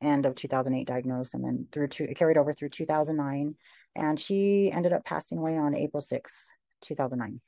[0.00, 3.54] end of 2008 diagnosed, and then through to, carried over through 2009.
[3.96, 6.46] And she ended up passing away on April 6,
[6.82, 7.40] 2009.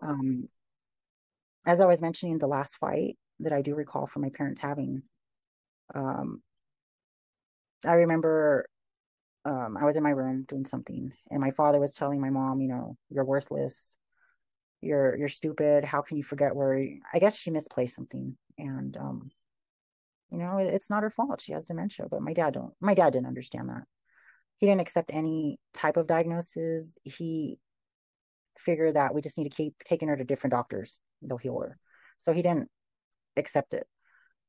[0.00, 0.48] Um,
[1.66, 5.02] as I was mentioning, the last fight that I do recall from my parents having,
[5.94, 6.42] um,
[7.84, 8.66] I remember
[9.44, 12.60] um, I was in my room doing something, and my father was telling my mom,
[12.60, 13.96] you know, you're worthless,
[14.80, 15.84] you're you're stupid.
[15.84, 16.84] How can you forget where?
[17.12, 19.30] I guess she misplaced something, and um,
[20.32, 21.40] you know, it's not her fault.
[21.40, 22.72] She has dementia, but my dad don't.
[22.80, 23.82] My dad didn't understand that.
[24.56, 26.96] He didn't accept any type of diagnosis.
[27.04, 27.58] He
[28.58, 30.98] figured that we just need to keep taking her to different doctors.
[31.20, 31.78] They'll heal her.
[32.18, 32.68] So he didn't
[33.36, 33.86] accept it.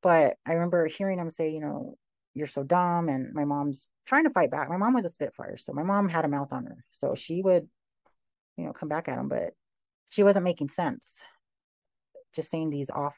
[0.01, 1.97] But I remember hearing him say, you know,
[2.33, 5.57] you're so dumb and my mom's trying to fight back my mom was a spitfire
[5.57, 7.67] so my mom had a mouth on her so she would
[8.57, 9.53] you know come back at him but
[10.09, 11.21] she wasn't making sense
[12.33, 13.15] just saying these off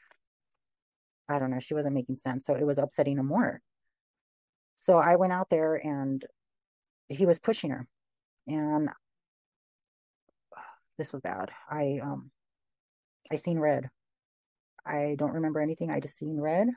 [1.28, 3.60] i don't know she wasn't making sense so it was upsetting him more.
[4.76, 6.24] So i went out there and
[7.08, 7.86] he was pushing her
[8.46, 8.88] and
[10.98, 11.50] this was bad.
[11.70, 12.30] I um
[13.30, 13.90] i seen red.
[14.84, 15.90] I don't remember anything.
[15.90, 16.68] I just seen red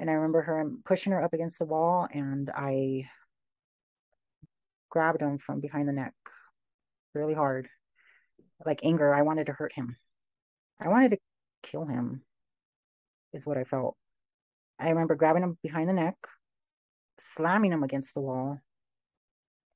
[0.00, 3.04] and I remember her pushing her up against the wall, and I
[4.88, 6.14] grabbed him from behind the neck
[7.14, 7.68] really hard,
[8.64, 9.14] like anger.
[9.14, 9.96] I wanted to hurt him.
[10.80, 11.18] I wanted to
[11.62, 12.22] kill him,
[13.32, 13.96] is what I felt.
[14.78, 16.16] I remember grabbing him behind the neck,
[17.18, 18.58] slamming him against the wall,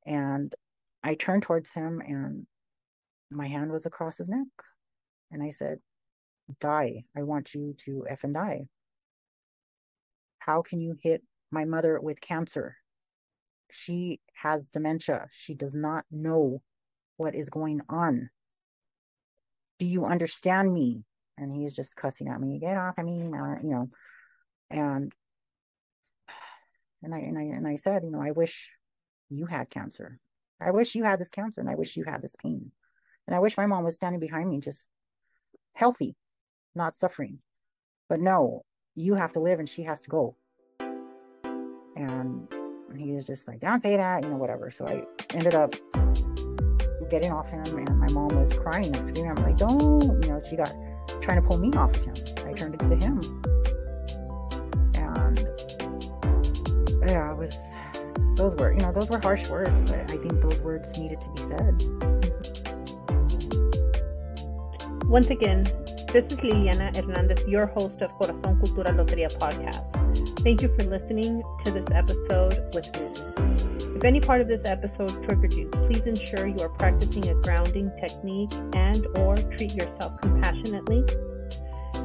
[0.06, 0.54] and
[1.02, 2.46] I turned towards him, and
[3.30, 4.48] my hand was across his neck.
[5.30, 5.78] And I said,
[6.60, 7.04] Die.
[7.16, 8.66] I want you to F and die.
[10.38, 12.76] How can you hit my mother with cancer?
[13.70, 15.26] She has dementia.
[15.30, 16.62] She does not know
[17.16, 18.30] what is going on.
[19.78, 21.04] Do you understand me?
[21.36, 22.58] And he's just cussing at me.
[22.58, 23.88] Get off of me, uh, you know.
[24.70, 25.12] And
[27.02, 28.72] and I and I and I said, you know, I wish
[29.30, 30.18] you had cancer.
[30.60, 32.70] I wish you had this cancer, and I wish you had this pain,
[33.26, 34.88] and I wish my mom was standing behind me, just
[35.74, 36.14] healthy,
[36.74, 37.40] not suffering.
[38.08, 38.64] But no,
[38.94, 40.36] you have to live and she has to go.
[41.96, 42.48] And
[42.96, 44.70] he was just like, don't say that, you know, whatever.
[44.70, 45.02] So I
[45.34, 45.74] ended up
[47.10, 49.32] getting off him, and my mom was crying and screaming.
[49.36, 50.72] I'm like, don't, you know, she got
[51.20, 52.14] trying to pull me off of him.
[52.46, 53.42] I turned it to him.
[54.94, 55.38] And
[57.06, 57.54] yeah, it was,
[58.36, 61.30] those were, you know, those were harsh words, but I think those words needed to
[61.30, 61.82] be said.
[65.06, 65.66] Once again,
[66.14, 69.82] this is Liliana Hernandez, your host of Corazon Cultura Loteria podcast.
[70.44, 73.96] Thank you for listening to this episode with me.
[73.96, 77.90] If any part of this episode triggered you, please ensure you are practicing a grounding
[78.00, 81.04] technique and or treat yourself compassionately.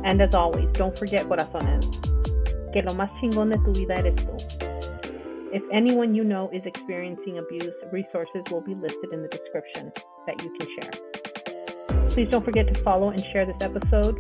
[0.04, 1.86] And as always, don't forget corazones,
[2.74, 4.36] que lo más chingón de tu vida eres tú.
[5.54, 9.92] If anyone you know is experiencing abuse, resources will be listed in the description
[10.26, 11.09] that you can share.
[12.10, 14.18] Please don't forget to follow and share this episode.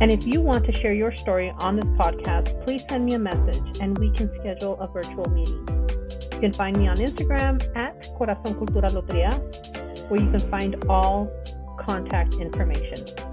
[0.00, 3.18] And if you want to share your story on this podcast, please send me a
[3.18, 5.66] message and we can schedule a virtual meeting.
[6.32, 11.30] You can find me on Instagram at Corazon Cultura Loteria, where you can find all
[11.78, 13.25] contact information.